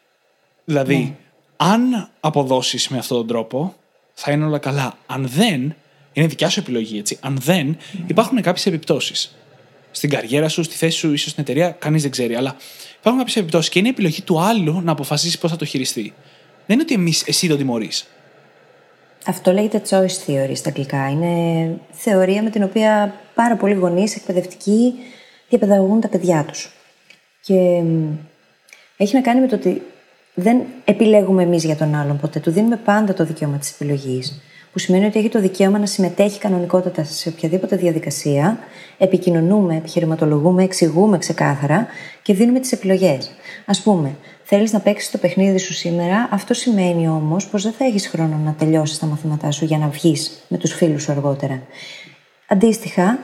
[0.65, 1.13] Δηλαδή, Ναι.
[1.57, 3.75] αν αποδώσεις με αυτόν τον τρόπο,
[4.15, 4.95] θα είναι όλα καλά.
[5.07, 5.75] Αν δεν,
[6.15, 7.19] είναι δικιά σου επιλογή, έτσι.
[7.21, 9.37] Αν δεν, υπάρχουν κάποιες επιπτώσεις.
[9.91, 12.35] Στην καριέρα σου, στη θέση σου, ίσως στην εταιρεία, κανείς δεν ξέρει.
[12.35, 12.57] Αλλά
[12.99, 16.13] υπάρχουν κάποιες επιπτώσεις και είναι η επιλογή του άλλου να αποφασίσει πώς θα το χειριστεί.
[16.67, 18.07] Δεν είναι ότι εμείς, εσύ τον τιμωρείς.
[19.27, 21.11] Αυτό λέγεται choice theory στα αγγλικά.
[21.11, 24.95] Είναι θεωρία με την οποία πάρα πολλοί γονείς εκπαιδευτικοί
[25.49, 26.73] διαπαιδαγωγούν τα παιδιά τους.
[27.41, 28.17] Και μ,
[28.97, 29.83] έχει να κάνει με το ότι
[30.35, 32.41] δεν επιλέγουμε εμείς για τον άλλον ποτέ.
[32.41, 34.43] Του δίνουμε πάντα το δικαίωμα της επιλογής.
[34.75, 38.59] Που σημαίνει ότι έχει το δικαίωμα να συμμετέχει κανονικότατα σε οποιαδήποτε διαδικασία,
[38.99, 41.87] επικοινωνούμε, επιχειρηματολογούμε, εξηγούμε ξεκάθαρα
[42.23, 43.31] και δίνουμε τις επιλογές.
[43.67, 47.85] Ας πούμε, θέλεις να παίξεις το παιχνίδι σου σήμερα, αυτό σημαίνει όμως πως δεν θα
[47.85, 51.63] έχεις χρόνο να τελειώσεις τα μαθήματά σου για να βγεις με τους φίλους σου αργότερα.
[52.49, 53.19] Αντίστοιχα,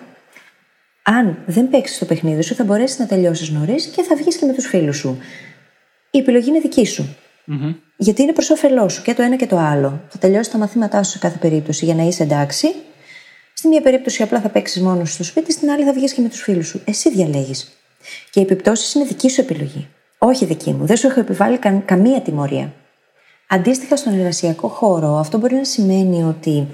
[1.02, 4.46] αν δεν παίξεις το παιχνίδι σου, θα μπορέσεις να τελειώσεις νωρίς και θα βγεις και
[4.46, 5.18] με τους φίλους σου.
[6.10, 7.16] Η επιλογή είναι δική σου.
[7.96, 10.00] Γιατί είναι προς όφελός σου και το ένα και το άλλο.
[10.08, 12.74] Θα τελειώσει τα μαθήματά σου σε κάθε περίπτωση για να είσαι εντάξει.
[13.54, 16.20] Στη μία περίπτωση απλά θα παίξεις μόνος σου στο σπίτι, στην άλλη θα βγεις και
[16.20, 16.80] με τους φίλους σου.
[16.84, 17.76] Εσύ διαλέγεις.
[18.30, 19.88] Και οι επιπτώσεις είναι δική σου επιλογή.
[20.18, 20.86] Όχι δική μου.
[20.86, 22.72] Δεν σου έχω επιβάλει κα- καμία τιμωρία.
[23.48, 26.66] Αντίστοιχα, στον εργασιακό χώρο, αυτό μπορεί να σημαίνει ότι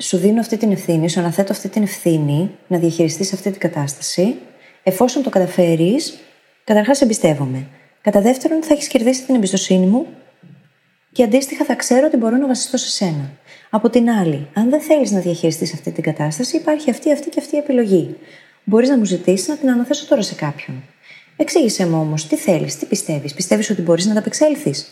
[0.00, 4.34] σου δίνω αυτή την ευθύνη, σου αναθέτω αυτή την ευθύνη να διαχειριστείς αυτή την κατάσταση.
[4.82, 6.18] Εφόσον το καταφέρεις,
[6.64, 7.66] καταρχάς εμπιστεύομαι.
[8.08, 10.06] Κατά δεύτερον, θα έχεις κερδίσει την εμπιστοσύνη μου
[11.12, 13.30] και αντίστοιχα θα ξέρω ότι μπορώ να βασιστώ σε σένα.
[13.70, 17.40] Από την άλλη, αν δεν θέλεις να διαχειριστείς αυτή την κατάσταση, υπάρχει αυτή, αυτή και
[17.40, 18.16] αυτή η επιλογή.
[18.64, 20.82] Μπορείς να μου ζητήσεις να την αναθέσω τώρα σε κάποιον.
[21.36, 23.34] Εξήγησε μου όμως τι θέλεις, τι πιστεύεις.
[23.34, 24.88] Πιστεύεις ότι μπορείς να ανταπεξέλθεις;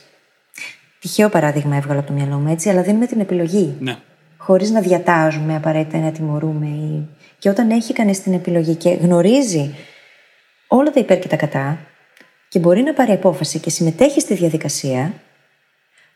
[1.01, 3.77] Τυχαίο παράδειγμα έβγαλα από το μυαλό μου έτσι, αλλά δίνουμε την επιλογή.
[3.81, 3.97] Ναι.
[4.37, 6.67] Χωρίς να διατάζουμε απαραίτητα ή να τιμωρούμε.
[6.67, 7.09] Ή...
[7.39, 9.75] Και όταν έχει κανείς την επιλογή και γνωρίζει
[10.67, 11.79] όλα τα υπέρ και τα κατά
[12.57, 15.15] και μπορεί να πάρει απόφαση και συμμετέχει στη διαδικασία,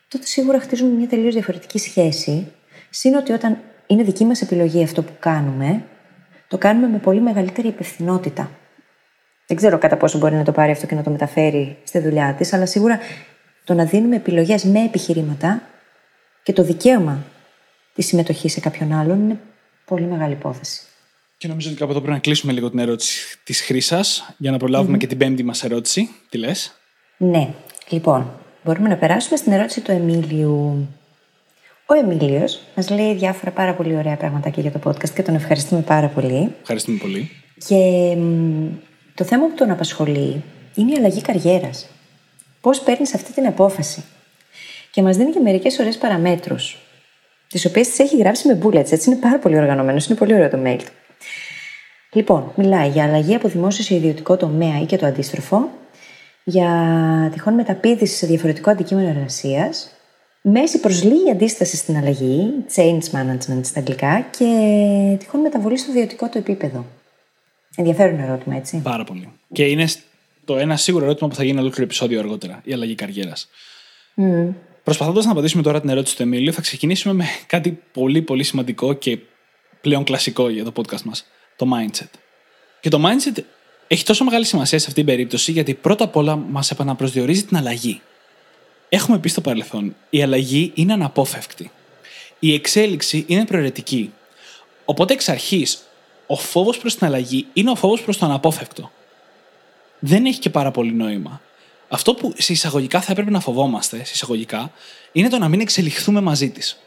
[0.07, 2.51] τότε σίγουρα χτίζουμε μια τελείως διαφορετική σχέση.
[2.89, 5.83] Συν ότι όταν είναι δική μας επιλογή αυτό που κάνουμε,
[6.47, 8.51] το κάνουμε με πολύ μεγαλύτερη υπευθυνότητα.
[9.47, 12.33] Δεν ξέρω κατά πόσο μπορεί να το πάρει αυτό και να το μεταφέρει στη δουλειά
[12.37, 12.99] της, αλλά σίγουρα
[13.63, 15.61] το να δίνουμε επιλογές με επιχειρήματα
[16.43, 17.23] και το δικαίωμα
[17.93, 19.39] της συμμετοχής σε κάποιον άλλον είναι
[19.85, 20.81] πολύ μεγάλη υπόθεση.
[21.41, 24.01] Και νομίζω ότι κάπου εδώ πρέπει να κλείσουμε λίγο την ερώτηση της Χρήσα
[24.37, 26.09] για να προλαβουμε και την πέμπτη μας ερώτηση.
[26.29, 26.73] Τι λες;
[27.17, 27.53] Ναι,
[27.89, 28.31] λοιπόν,
[28.63, 30.87] μπορούμε να περάσουμε στην ερώτηση του Εμίλιου.
[31.85, 35.81] Ο Εμίλιος μας λέει διάφορα πάρα πολύ ωραία πραγματάκια για το podcast και τον ευχαριστούμε
[35.81, 36.51] πάρα πολύ.
[36.61, 37.29] Ευχαριστούμε πολύ.
[37.67, 37.75] Και
[38.15, 38.67] μ,
[39.15, 40.43] το θέμα που τον απασχολεί
[40.75, 41.87] είναι η αλλαγή καριέρας.
[42.61, 44.03] Πώς παίρνεις αυτή την απόφαση.
[44.91, 46.77] Και μας δίνει και μερικές ωραίες παραμέτρους,
[47.47, 48.91] τις οποίες τις έχει γράψει με bullets.
[48.91, 50.91] Έτσι είναι πάρα πολύ οργανωμένος, είναι πολύ ωραίο το mail του.
[52.13, 55.69] Λοιπόν, μιλάει για αλλαγή από δημόσιο σε ιδιωτικό τομέα ή και το αντίστροφο,
[56.43, 56.69] για
[57.33, 59.91] τυχόν μεταπίδηση σε διαφορετικό αντικείμενο εργασίας,
[60.41, 64.45] μέση προ λίγη αντίσταση στην αλλαγή, change management στα αγγλικά, και
[65.19, 66.85] τυχόν μεταβολή στο ιδιωτικό του επίπεδο.
[67.75, 68.81] Ενδιαφέρον ερώτημα, έτσι.
[68.83, 69.29] Πάρα πολύ.
[69.51, 69.87] Και είναι
[70.45, 73.49] το ένα σίγουρο ερώτημα που θα γίνει ολόκληρο επεισόδιο αργότερα, η αλλαγή καριέρας.
[74.15, 74.53] Mm.
[74.83, 78.93] Προσπαθώντας να απαντήσουμε τώρα την ερώτηση του Εμίλιο, θα ξεκινήσουμε με κάτι πολύ πολύ σημαντικό
[78.93, 79.19] και
[79.81, 81.25] πλέον κλασικό για το podcast μας.
[81.61, 82.09] Το mindset.
[82.79, 83.43] Και το mindset
[83.87, 87.57] έχει τόσο μεγάλη σημασία σε αυτή την περίπτωση, γιατί πρώτα απ' όλα μας επαναπροσδιορίζει την
[87.57, 88.01] αλλαγή.
[88.89, 91.71] Έχουμε πει στο παρελθόν, η αλλαγή είναι αναπόφευκτη.
[92.39, 94.13] Η εξέλιξη είναι προαιρετική.
[94.85, 95.81] Οπότε εξ αρχής,
[96.27, 98.91] ο φόβος προς την αλλαγή είναι ο φόβος προς το αναπόφευκτο.
[99.99, 101.41] Δεν έχει και πάρα πολύ νόημα.
[101.89, 104.71] Αυτό που σε εισαγωγικά θα έπρεπε να φοβόμαστε, σε εισαγωγικά,
[105.11, 106.79] είναι το να μην εξελιχθούμε μαζί της.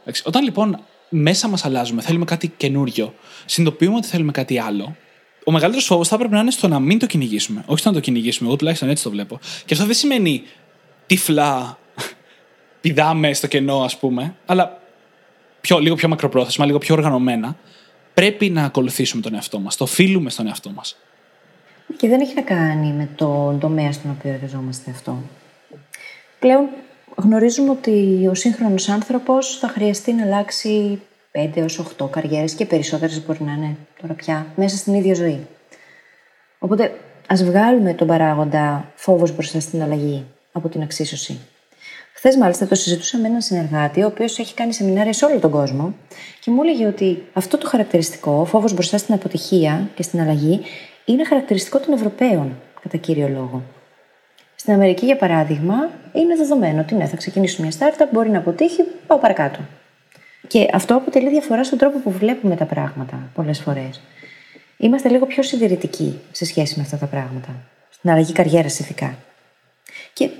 [0.00, 4.96] Εντάξει, Όταν λοιπόν μέσα μας αλλάζουμε, θέλουμε κάτι καινούριο, συνειδητοποιούμε ότι θέλουμε κάτι άλλο,
[5.44, 7.62] ο μεγαλύτερος φόβος θα έπρεπε να είναι στο να μην το κυνηγήσουμε.
[7.66, 8.48] Όχι στο να το κυνηγήσουμε.
[8.48, 9.38] Εγώ τουλάχιστον έτσι το βλέπω.
[9.64, 10.42] Και αυτό δεν σημαίνει
[11.06, 11.78] τυφλά
[12.80, 14.80] πηδάμε στο κενό, ας πούμε, αλλά
[15.60, 17.56] πιο, λίγο πιο μακροπρόθεσμα, λίγο πιο οργανωμένα.
[18.14, 19.76] Πρέπει να ακολουθήσουμε τον εαυτό μας.
[19.76, 20.96] Το οφείλουμε στον εαυτό μας.
[21.96, 25.22] Και δεν έχει να κάνει με τον τομέα στον οποίο εργαζόμαστε αυτό.
[26.38, 26.68] Πλέον
[27.16, 31.00] γνωρίζουμε ότι ο σύγχρονος άνθρωπος θα χρειαστεί να αλλάξει
[31.32, 35.46] 5 έως 8 καριέρες και περισσότερες μπορεί να είναι τώρα πια μέσα στην ίδια ζωή.
[36.58, 36.94] Οπότε
[37.26, 41.40] ας βγάλουμε τον παράγοντα φόβος μπροστά στην αλλαγή από την εξίσωση.
[42.14, 45.50] Χθες, μάλιστα, το συζητούσα με έναν συνεργάτη, ο οποίος έχει κάνει σεμινάρια σε όλο τον
[45.50, 45.94] κόσμο
[46.40, 50.60] και μου έλεγε ότι αυτό το χαρακτηριστικό, ο φόβος μπροστά στην αποτυχία και στην αλλαγή,
[51.04, 53.62] είναι χαρακτηριστικό των Ευρωπαίων, κατά κύριο λόγο.
[54.60, 58.82] Στην Αμερική, για παράδειγμα, είναι δεδομένο ότι ναι, θα ξεκινήσω μια startup, μπορεί να αποτύχει,
[59.06, 59.60] πάω παρακάτω.
[60.46, 64.00] Και αυτό αποτελεί διαφορά στον τρόπο που βλέπουμε τα πράγματα πολλές φορές.
[64.76, 67.48] Είμαστε λίγο πιο συντηρητικοί σε σχέση με αυτά τα πράγματα.
[67.90, 69.18] Στην αλλαγή καριέρας, ειδικά.
[70.12, 70.30] Και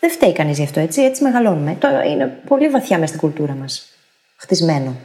[0.00, 1.02] Δεν φταίει κανείς γι' αυτό, έτσι.
[1.02, 1.76] Έτσι μεγαλώνουμε.
[1.78, 3.86] Το είναι πολύ βαθιά μέσα στην κουλτούρα μας.
[4.36, 4.96] Χτισμένο.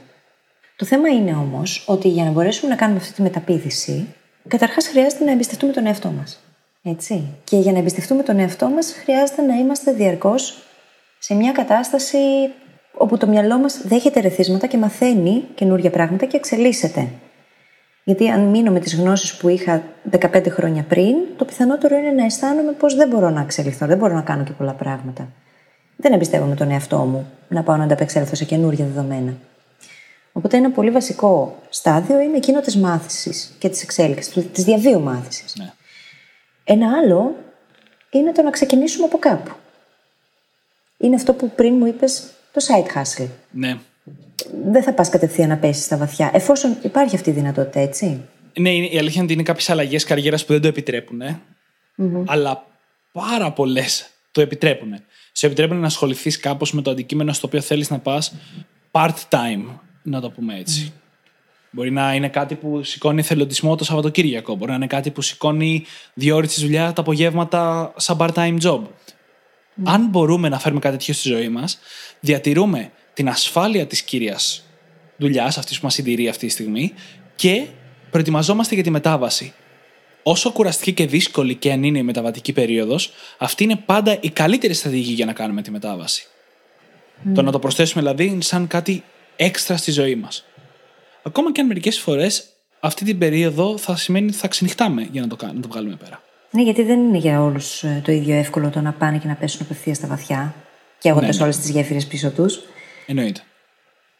[0.76, 4.08] Το θέμα είναι όμως ότι για να μπορέσουμε να κάνουμε αυτή τη μεταπίδηση,
[4.48, 6.40] καταρχάς χρειάζεται να εμπιστευτούμε τον εαυτό μας.
[6.84, 7.24] Έτσι.
[7.44, 10.64] Και για να εμπιστευτούμε τον εαυτό μας, χρειάζεται να είμαστε διαρκώς
[11.20, 12.18] σε μια κατάσταση
[12.94, 17.08] όπου το μυαλό μας δέχεται ρεθίσματα και μαθαίνει καινούργια πράγματα και εξελίσσεται.
[18.04, 19.84] Γιατί αν μείνω με τις γνώσεις που είχα
[20.20, 24.14] 15 χρόνια πριν, το πιθανότερο είναι να αισθάνομαι πως δεν μπορώ να εξελιχθώ, δεν μπορώ
[24.14, 25.28] να κάνω και πολλά πράγματα.
[25.96, 29.34] Δεν εμπιστεύομαι τον εαυτό μου να πάω να ανταπεξέλθω σε καινούργια δεδομένα.
[30.32, 35.56] Οπότε ένα πολύ βασικό στάδιο είναι εκείνο της μάθησης και της εξέλιξης, της διαβίου μάθησης.
[35.58, 35.74] Ναι.
[36.72, 37.36] Ένα άλλο
[38.12, 39.52] είναι το να ξεκινήσουμε από κάπου.
[40.98, 43.28] Είναι αυτό που πριν μου είπες το side hustle.
[43.52, 43.78] Ναι.
[44.66, 48.22] Δεν θα πας κατευθείαν να πέσεις στα βαθιά, εφόσον υπάρχει αυτή η δυνατότητα, έτσι.
[48.60, 51.22] Ναι, η αλήθεια είναι ότι είναι κάποιες αλλαγές καριέρας που δεν το επιτρέπουν.
[51.22, 51.40] Ε.
[52.26, 52.66] Αλλά
[53.12, 54.96] πάρα πολλές το επιτρέπουν.
[55.32, 58.36] Σε επιτρέπουν να ασχοληθείς κάπως με το αντικείμενο στο οποίο θέλεις να πας
[58.92, 60.94] part-time, να το πούμε έτσι.
[61.72, 64.56] Μπορεί να είναι κάτι που σηκώνει εθελοντισμό το Σαββατοκύριακο.
[64.56, 68.82] Μπορεί να είναι κάτι που σηκώνει δύο ώρες της δουλειά τα απογεύματα σαν part-time job.
[69.84, 71.80] Αν μπορούμε να φέρουμε κάτι τέτοιο στη ζωή μας,
[72.20, 74.40] διατηρούμε την ασφάλεια της κύρια
[75.18, 76.94] δουλειάς, αυτής που μας συντηρεί αυτή τη στιγμή,
[77.36, 77.66] και
[78.12, 79.54] προετοιμαζόμαστε για τη μετάβαση.
[80.24, 84.74] Όσο κουραστική και δύσκολη και αν είναι η μεταβατική περίοδος, αυτή είναι πάντα η καλύτερη
[84.74, 86.28] στρατηγική για να κάνουμε τη μετάβαση.
[87.34, 89.04] Το να το προσθέσουμε δηλαδή σαν κάτι
[89.36, 90.49] έξτρα στη ζωή μας.
[91.24, 92.46] Ακόμα και αν μερικές φορές
[92.80, 95.96] αυτή την περίοδο θα σημαίνει ότι θα ξενυχτάμε για να το, κάνουμε, να το βγάλουμε
[95.96, 96.22] πέρα.
[96.52, 99.62] Ναι, γιατί δεν είναι για όλους το ίδιο εύκολο το να πάνε και να πέσουν
[99.64, 100.56] απευθείας στα βαθιά
[101.00, 101.44] και έχοντας Ναι, ναι.
[101.44, 102.60] όλες τις γέφυρες πίσω τους.
[103.06, 103.42] Εννοείται.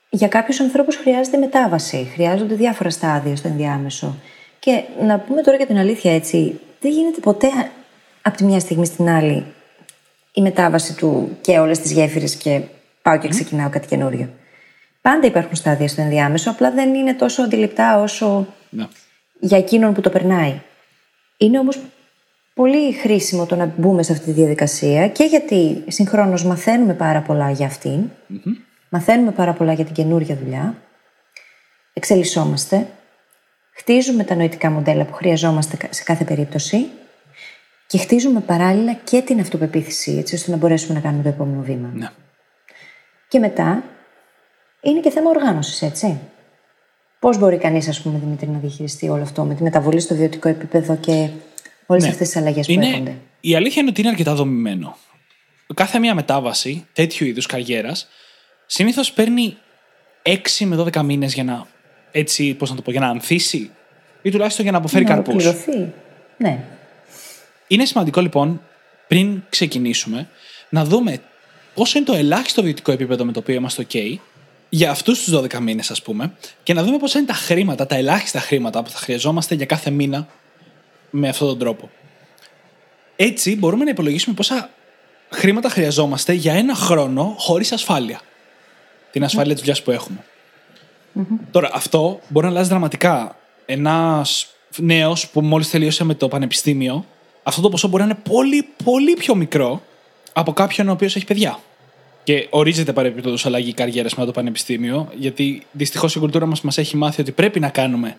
[0.10, 4.16] Για κάποιους ανθρώπους χρειάζεται μετάβαση, χρειάζονται διάφορα στάδια στο ενδιάμεσο.
[4.60, 7.50] Και να πούμε τώρα για την αλήθεια έτσι, δεν γίνεται ποτέ
[8.22, 9.46] από τη μια στιγμή στην άλλη
[10.34, 12.62] η μετάβαση του και όλες τις γέφυρες και
[13.02, 14.30] πάω και ξεκινάω κάτι καινούριο.
[15.02, 18.88] Πάντα υπάρχουν στάδια στο ενδιάμεσο, απλά δεν είναι τόσο αντιληπτά όσο Ναι.
[19.40, 20.62] για εκείνον που το περνάει.
[21.38, 21.80] Είναι όμως
[22.54, 27.52] πολύ χρήσιμο το να μπούμε σε αυτή τη διαδικασία και γιατί συγχρόνως μαθαίνουμε πάρα πολλά
[27.52, 28.10] για αυτην
[28.90, 30.76] μαθαίνουμε πάρα πολλά για την καινούργια δουλειά,
[31.94, 32.88] εξελισσόμαστε,
[33.72, 36.86] χτίζουμε τα νοητικά μοντέλα που χρειαζόμαστε σε κάθε περίπτωση
[37.88, 41.92] και χτίζουμε παράλληλα και την αυτοπεποίθηση, έτσι ώστε να μπορέσουμε να κάνουμε το επόμενο βήμα.
[41.94, 42.10] ναι.
[43.28, 43.84] Και μετά
[44.82, 46.20] είναι και θέμα οργάνωσης, έτσι.
[47.20, 50.50] Πώς μπορεί κανείς, ας πούμε, Δημήτρη, να διαχειριστεί όλο αυτό με τη μεταβολή στο βιωτικό
[50.50, 51.30] επίπεδο και
[51.86, 52.10] όλες Ναι.
[52.10, 54.98] αυτές τις αλλαγές που Είναι, έρχονται; η αλήθεια είναι ότι είναι αρκετά δομημένο.
[55.74, 58.08] Κάθε μια μετάβαση τέτοιου είδους καριέρας
[58.66, 59.58] συνήθως παίρνει
[60.24, 61.68] 6 με 12 μήνες για να,
[62.12, 63.72] έτσι, πώς να το πω, για να ανθίσει
[64.22, 65.46] ή τουλάχιστον για να αποφέρει να καρπούς.
[65.46, 65.94] ολοκληρωθεί.
[66.38, 66.60] Ναι.
[67.68, 68.62] Είναι σημαντικό λοιπόν,
[69.08, 70.30] πριν ξεκινήσουμε,
[70.70, 71.22] να δούμε
[71.74, 74.16] πόσο είναι το ελάχιστο βιωτικό επίπεδο με το οποίο είμαστε OK
[74.70, 77.96] για αυτούς τους 12 μήνες, ας πούμε, και να δούμε πόσα είναι τα χρήματα, τα
[77.96, 80.28] ελάχιστα χρήματα που θα χρειαζόμαστε για κάθε μήνα
[81.10, 81.90] με αυτόν τον τρόπο.
[83.16, 84.70] Έτσι, μπορούμε να υπολογίσουμε πόσα
[85.30, 88.22] χρήματα χρειαζόμαστε για ένα χρόνο χωρίς ασφάλεια.
[89.12, 90.24] Την ασφάλεια της δουλειάς που εχουμε
[91.52, 93.36] Τώρα, αυτό μπορεί να αλλάζει δραματικά.
[93.66, 94.48] Ένας
[94.78, 97.06] νέος που μόλις τελείωσε με το πανεπιστήμιο,
[97.44, 99.82] αυτό το ποσό μπορεί να είναι πολύ, πολύ πιο μικρό
[100.34, 101.60] από κάποιον ο οποίος έχει παιδιά.
[102.24, 106.98] Και ορίζεται παρεμπιπτόντω αλλαγή καριέρας με το πανεπιστήμιο, γιατί δυστυχώς η κουλτούρα μας μας έχει
[106.98, 108.18] μάθει ότι πρέπει να κάνουμε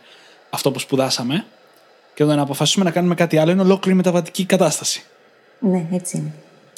[0.51, 1.45] αυτό που σπουδάσαμε
[2.15, 5.03] και το να αποφασίσουμε να κάνουμε κάτι άλλο είναι ολόκληρη μεταβατική κατάσταση.
[5.59, 6.33] ναι, έτσι είναι.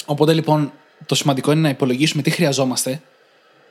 [0.06, 0.72] Οπότε λοιπόν
[1.06, 3.00] το σημαντικό είναι να υπολογίσουμε τι χρειαζόμαστε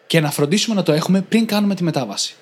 [0.07, 2.35] και να φροντίσουμε να το έχουμε πριν κάνουμε τη μετάβαση.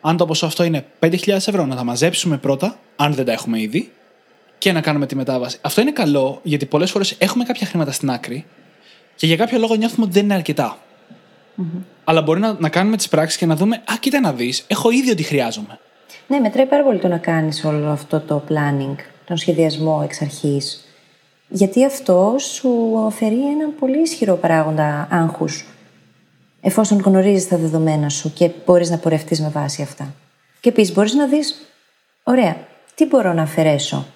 [0.00, 3.60] Αν το ποσό αυτό είναι 5.000 ευρώ, να τα μαζέψουμε πρώτα, αν δεν τα έχουμε
[3.60, 3.92] ήδη,
[4.58, 5.58] και να κάνουμε τη μετάβαση.
[5.60, 8.44] Αυτό είναι καλό γιατί πολλές φορές έχουμε κάποια χρήματα στην άκρη
[9.14, 10.78] και για κάποιο λόγο νιώθουμε ότι δεν είναι αρκετά.
[12.04, 14.90] Αλλά μπορεί να, να κάνουμε τις πράξεις και να δούμε, Α, κοίτα να δεις, έχω
[14.90, 15.78] ήδη ό,τι χρειάζομαι.
[16.26, 18.94] Ναι, μετράει πάρα πολύ το να κάνεις όλο αυτό το planning,
[19.24, 20.86] τον σχεδιασμό εξ αρχής.
[21.48, 25.66] Γιατί αυτό σου αφαιρεί έναν πολύ ισχυρό παράγοντα άγχους.
[26.60, 30.14] Εφόσον γνωρίζεις τα δεδομένα σου και μπορείς να πορευτείς με βάση αυτά.
[30.60, 31.66] Και επίσης μπορείς να δεις,
[32.22, 32.56] ωραία,
[32.94, 34.06] τι μπορώ να αφαιρέσω;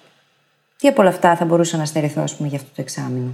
[0.77, 3.31] Τι από όλα αυτά θα μπορούσα να στερηθώ, ας πούμε, για αυτό το εξάμεινο;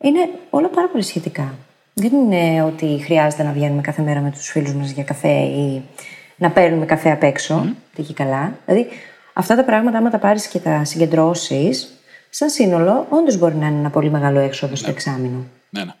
[0.00, 1.54] Είναι όλα πάρα πολύ σχετικά.
[1.94, 5.82] Δεν είναι ότι χρειάζεται να βγαίνουμε κάθε μέρα με τους φίλους μας για καφέ ή
[6.36, 7.64] να παίρνουμε καφέ απ' έξω.
[7.66, 8.02] Mm.
[8.06, 8.52] και καλά.
[8.66, 8.88] Δηλαδή,
[9.32, 13.78] αυτά τα πράγματα, άμα τα πάρεις και τα συγκεντρώσεις, σαν σύνολο, όντως μπορεί να είναι
[13.78, 15.44] ένα πολύ μεγάλο έξοδο στο εξάμεινο.
[15.70, 15.92] Ναι, ναι.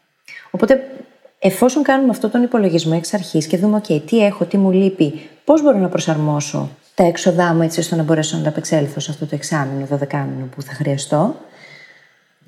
[0.50, 0.90] Οπότε,
[1.38, 5.28] εφόσον κάνουμε αυτό τον υπολογισμό εξ αρχής και δούμε, OK, τι έχω, τι μου λείπει,
[5.44, 9.26] πώς μπορώ να προσαρμόσω τα έξοδά μου έτσι ώστε να μπορέσω να ανταπεξέλθω σε αυτό
[9.26, 11.34] το εξάμεινο, δωδεκάμινο που θα χρειαστώ,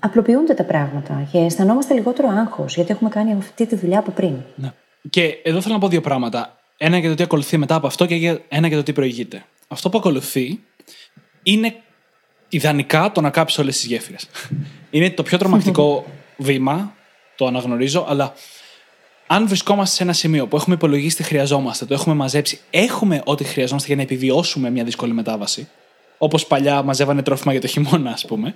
[0.05, 4.35] απλοποιούνται τα πράγματα και αισθανόμαστε λιγότερο άγχος, γιατί έχουμε κάνει αυτή τη δουλειά από πριν.
[4.55, 4.73] Ναι.
[5.11, 6.57] Και εδώ θέλω να πω δύο πράγματα.
[6.77, 9.45] Ένα για το τι ακολουθεί μετά από αυτό και για- ένα για το τι προηγείται.
[9.69, 10.61] Αυτό που ακολουθεί
[11.43, 11.75] είναι
[12.49, 14.29] ιδανικά το να κάψεις όλες τις γέφυρες.
[14.91, 16.05] είναι το πιο τρομακτικό
[16.37, 16.95] βήμα,
[17.37, 18.33] το αναγνωρίζω, αλλά
[19.27, 23.45] αν βρισκόμαστε σε ένα σημείο που έχουμε υπολογίσει τι χρειαζόμαστε, το έχουμε μαζέψει, έχουμε ό,τι
[23.45, 25.69] χρειαζόμαστε για να επιβιώσουμε μια δύσκολη μετάβαση,
[26.19, 28.55] όπως παλιά μαζεύανε τρόφιμα για το χειμώνα, ας πούμε,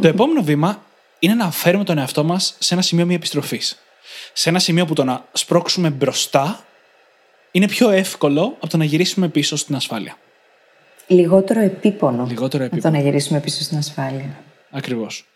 [0.00, 0.82] το επόμενο βήμα
[1.18, 3.78] είναι να φέρουμε τον εαυτό μας σε ένα σημείο μη επιστροφής.
[4.32, 6.64] Σε ένα σημείο που το να σπρώξουμε μπροστά
[7.50, 10.16] είναι πιο εύκολο από το να γυρίσουμε πίσω στην ασφάλεια.
[11.06, 12.26] Λιγότερο επίπονο.
[12.28, 12.94] Λιγότερο από επίπονο.
[12.94, 14.38] το να γυρίσουμε πίσω στην ασφάλεια.
[14.70, 15.26] Ακριβώς.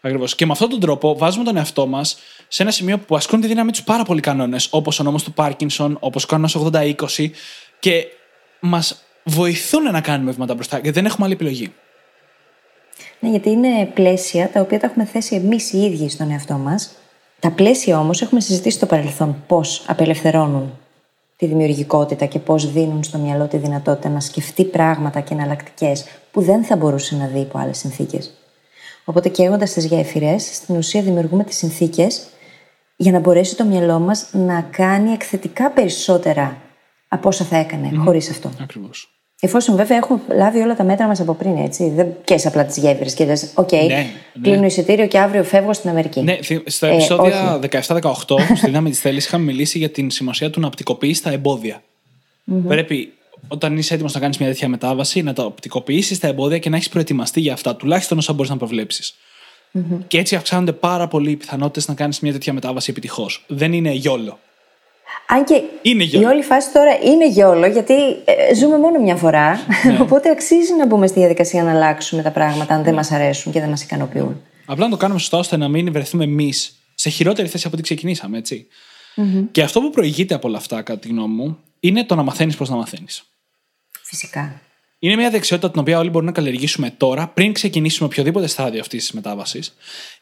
[0.00, 0.34] Ακριβώς.
[0.34, 2.16] Και με αυτόν τον τρόπο βάζουμε τον εαυτό μας
[2.48, 5.32] σε ένα σημείο που ασκούν τη δύναμή τους πάρα πολλοί κανόνες, όπως ο νόμος του
[5.32, 7.30] Πάρκινσον, όπως ο κανόνας 80-20,
[7.78, 8.06] και
[8.60, 11.72] μας βοηθούν να κάνουμε βήματα μπροστά, γιατί δεν έχουμε άλλη επιλογή.
[13.20, 16.96] Ναι, γιατί είναι πλαίσια τα οποία τα έχουμε θέσει εμείς οι ίδιοι στον εαυτό μας.
[17.40, 20.78] Τα πλαίσια όμως έχουμε συζητήσει στο παρελθόν πώς απελευθερώνουν
[21.36, 26.40] τη δημιουργικότητα και πώς δίνουν στο μυαλό τη δυνατότητα να σκεφτεί πράγματα και εναλλακτικές που
[26.40, 28.32] δεν θα μπορούσε να δει υπό άλλες συνθήκες.
[29.04, 32.26] Οπότε καίγοντας τις γέφυρες, στην ουσία δημιουργούμε τις συνθήκες
[32.96, 36.56] για να μπορέσει το μυαλό μας να κάνει εκθετικά περισσότερα
[37.08, 38.50] από όσα θα έκανε χωρίς αυτό.
[38.60, 39.21] Ακριβώς.
[39.44, 41.90] Εφόσον βέβαια έχουμε λάβει όλα τα μέτρα μας από πριν, έτσι.
[41.90, 44.06] Δεν καις απλά τις γέφυρες και λε: Οκ, ναι.
[44.42, 46.20] κλείνω εισιτήριο και αύριο φεύγω στην Αμερική.
[46.22, 47.68] Ναι, θυ- στα Ε, επεισόδια όχι.
[47.88, 48.12] 17-18,
[48.56, 51.82] στη δύναμη τη θέληση, είχαμε μιλήσει για την σημασία του να οπτικοποιήσει τα εμπόδια.
[52.68, 53.12] Πρέπει,
[53.48, 56.76] όταν είσαι έτοιμος να κάνεις μια τέτοια μετάβαση, να τα οπτικοποιήσεις τα εμπόδια και να
[56.76, 59.14] έχεις προετοιμαστεί για αυτά, τουλάχιστον όσα μπορείς να προβλεψει
[60.06, 63.44] Και έτσι αυξάνονται πάρα πολύ οι πιθανότητες να κάνεις μια τέτοια μετάβαση επιτυχώς.
[63.48, 64.38] Δεν είναι γιόλο.
[65.26, 66.28] Αν και Είναι η γιόλο.
[66.28, 67.94] όλη φάση τώρα είναι γιόλο, γιατί
[68.24, 69.66] ε, ζούμε μόνο μια φορά.
[69.84, 69.98] Ναι.
[70.04, 73.60] Οπότε αξίζει να μπούμε στη διαδικασία να αλλάξουμε τα πράγματα αν δεν μας αρέσουν και
[73.60, 74.42] δεν μας ικανοποιούν.
[74.66, 77.82] Απλά να το κάνουμε σωστά ώστε να μην βρεθούμε εμείς σε χειρότερη θέση από ό,τι
[77.82, 78.66] ξεκινήσαμε, έτσι.
[79.50, 82.56] Και αυτό που προηγείται από όλα αυτά, κατά τη γνώμη μου, είναι το να μαθαίνεις
[82.56, 83.22] πώς να μαθαίνεις.
[84.02, 84.60] Φυσικά.
[84.98, 89.00] Είναι μια δεξιότητα την οποία όλοι μπορούμε να καλλιεργήσουμε τώρα, πριν ξεκινήσουμε οποιοδήποτε στάδιο αυτής
[89.00, 89.76] της μετάβασης,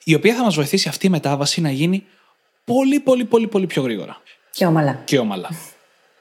[0.04, 2.04] η οποία θα μας βοηθήσει αυτή η μετάβαση να γίνει
[2.64, 5.00] πολύ, πολύ, πολύ, πολύ πιο γρήγορα Και όμαλα.
[5.04, 5.48] και όμαλα.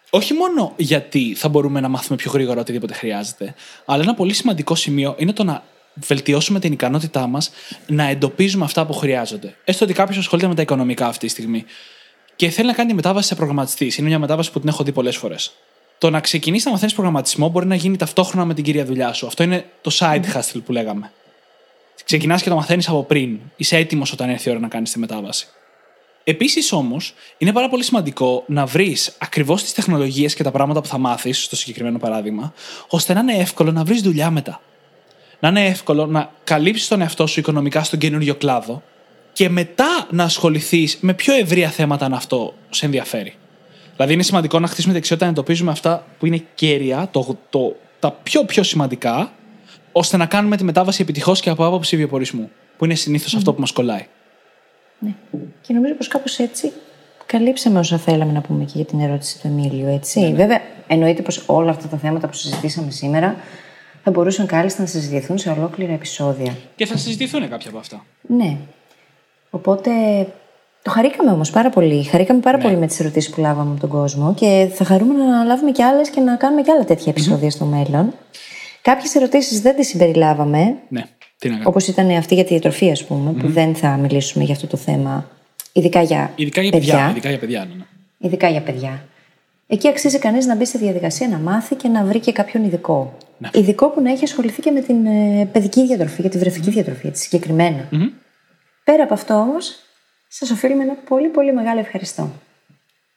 [0.09, 3.55] Όχι μόνο γιατί θα μπορούμε να μάθουμε πιο γρήγορα οτιδήποτε χρειάζεται,
[3.86, 5.63] αλλά ένα πολύ σημαντικό σημείο είναι το να
[5.93, 7.51] βελτιώσουμε την ικανότητά μας
[7.88, 9.55] να εντοπίζουμε αυτά που χρειάζονται.
[9.63, 11.65] Έστω ότι κάποιος ασχολείται με τα οικονομικά αυτή τη στιγμή
[12.36, 13.97] και θέλει να κάνει τη μετάβαση σε προγραμματιστής.
[13.97, 15.51] Είναι μια μετάβαση που την έχω δει πολλές φορές.
[15.97, 19.27] Το να ξεκινήσει να μαθαίνεις προγραμματισμό μπορεί να γίνει ταυτόχρονα με την κυρία δουλειά σου.
[19.27, 21.11] Αυτό είναι το side hustle που λέγαμε.
[22.05, 23.39] Ξεκινάς και το μαθαίνεις από πριν.
[23.55, 25.47] Είσαι έτοιμος όταν έρθει η ώρα να κάνεις τη μετάβαση.
[26.30, 30.88] Επίσης όμως, είναι πάρα πολύ σημαντικό να βρεις ακριβώς τις τεχνολογίες και τα πράγματα που
[30.88, 32.53] θα μάθεις, στο συγκεκριμένο παράδειγμα,
[32.88, 34.61] ώστε να είναι εύκολο να βρεις δουλειά μετά.
[35.39, 38.84] Να είναι εύκολο να καλύψεις τον εαυτό σου οικονομικά στον καινούριο κλάδο
[39.34, 43.34] και μετά να ασχοληθείς με πιο ευρεία θέματα αν αυτό σε ενδιαφέρει.
[43.95, 48.11] Δηλαδή, είναι σημαντικό να χτίσουμε δεξιότητα να εντοπίζουμε αυτά που είναι κέρια, το, το, τα
[48.11, 49.32] πιο πιο σημαντικά,
[49.91, 53.59] ώστε να κάνουμε τη μετάβαση επιτυχώς και από άποψη βιοπορισμού, που είναι συνήθως αυτό που
[53.59, 54.07] μας κολλάει.
[55.00, 55.14] Ναι.
[55.62, 56.72] Και νομίζω πως κάπως έτσι
[57.26, 60.34] καλύψαμε όσα θέλαμε να πούμε και για την ερώτηση του Εμίλιου, έτσι.
[60.36, 63.36] Βέβαια, εννοείται πως όλα αυτά τα θέματα που συζητήσαμε σήμερα
[64.04, 66.58] θα μπορούσαν κάλλιστα να συζητηθούν σε ολόκληρα επεισόδια.
[66.76, 68.06] Και θα συζητηθούν κάποια από αυτά.
[68.22, 68.58] Ναι.
[69.50, 69.91] Οπότε
[70.82, 72.04] το χαρήκαμε όμως πάρα πολύ.
[72.04, 75.43] Χαρήκαμε πάρα πολύ με τις ερωτήσεις που λάβαμε από τον κόσμο και θα χαρούμε να
[75.43, 78.14] λάβουμε κι άλλες και να κάνουμε κι άλλα τέτοια επεισόδια στο μέλλον.
[78.82, 81.18] Κάποιες ερωτήσεις δεν τις συμπεριλάβαμε, Ναι, τι να κάνουμε.
[81.64, 84.78] Όπως ήταν αυτή για τη διατροφή, ας πούμε, που δεν θα μιλήσουμε για αυτό το
[84.78, 85.30] θέμα,
[85.74, 87.10] ειδικά για, Ειδικά για παιδιά.
[87.10, 87.84] Ειδικά για παιδιά, ναι, ναι.
[88.18, 89.04] Ειδικά για παιδιά.
[89.68, 93.18] Εκεί αξίζει κανείς να μπει στη διαδικασία να μάθει και να βρει και κάποιον ειδικό.
[93.38, 93.50] Ναι.
[93.54, 97.08] Ειδικό που να έχει ασχοληθεί και με την ε, παιδική διατροφή, για τη βρεφική διατροφή,
[97.08, 97.88] έτσι συγκεκριμένα.
[97.92, 98.08] Μμμ.
[98.84, 99.76] Πέρα από αυτό όμως,
[100.28, 102.32] σας οφείλουμε ένα πολύ πολύ μεγάλο ευχαριστώ.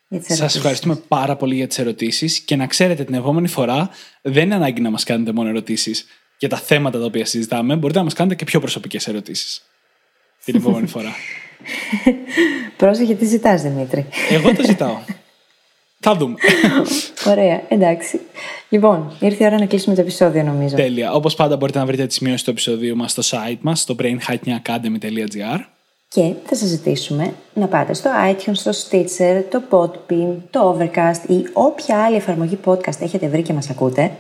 [0.09, 0.61] Για τις Σας ερωτήσεις.
[0.61, 3.91] ευχαριστούμε πάρα πολύ για τις ερωτήσεις και να ξέρετε την επόμενη φορά
[4.23, 6.07] δεν είναι ανάγκη να μας κάνετε μόνο ερωτήσεις
[6.43, 7.76] για τα θέματα τα οποία συζητάμε.
[7.76, 9.62] Μπορείτε να μας κάνετε και πιο προσωπικές ερωτήσεις.
[10.45, 11.14] Την επόμενη φορά.
[12.76, 14.99] Πρόσεχε τι ζητάς, Δημήτρη; Εγώ το ζητάω.
[16.01, 16.34] Θα δούμε.
[17.32, 18.20] Ωραία, εντάξει.
[18.68, 20.76] Λοιπόν, ήρθε η ώρα να κλείσουμε το επεισόδιο, νομίζω.
[20.76, 21.12] Τέλεια.
[21.12, 25.59] Όπως πάντα μπορείτε να βρείτε τις σημειώσεις του επεισοδίου μας στο site μας, στο brainhackingacademy.gr.
[26.09, 31.47] Και θα σας ζητήσουμε να πάτε στο iTunes, στο Stitcher, το Podbean, το Overcast ή
[31.53, 34.11] όποια άλλη εφαρμογή podcast έχετε βρει και μας ακούτε,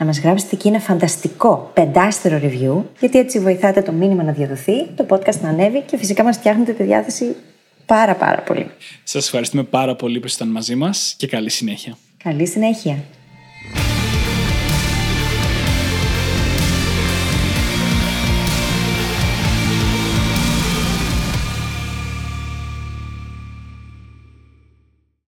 [0.00, 4.86] να μας γράψετε εκεί ένα φανταστικό πεντάστερο review, γιατί έτσι βοηθάτε το μήνυμα να διαδοθεί,
[4.86, 7.36] το podcast να ανέβει και φυσικά μας φτιάχνετε τη διάθεση
[7.86, 8.70] πάρα πάρα πολύ.
[9.04, 11.96] Σας ευχαριστούμε πάρα πολύ που ήσασταν μαζί μας και καλή συνέχεια.
[12.24, 12.96] Καλή συνέχεια!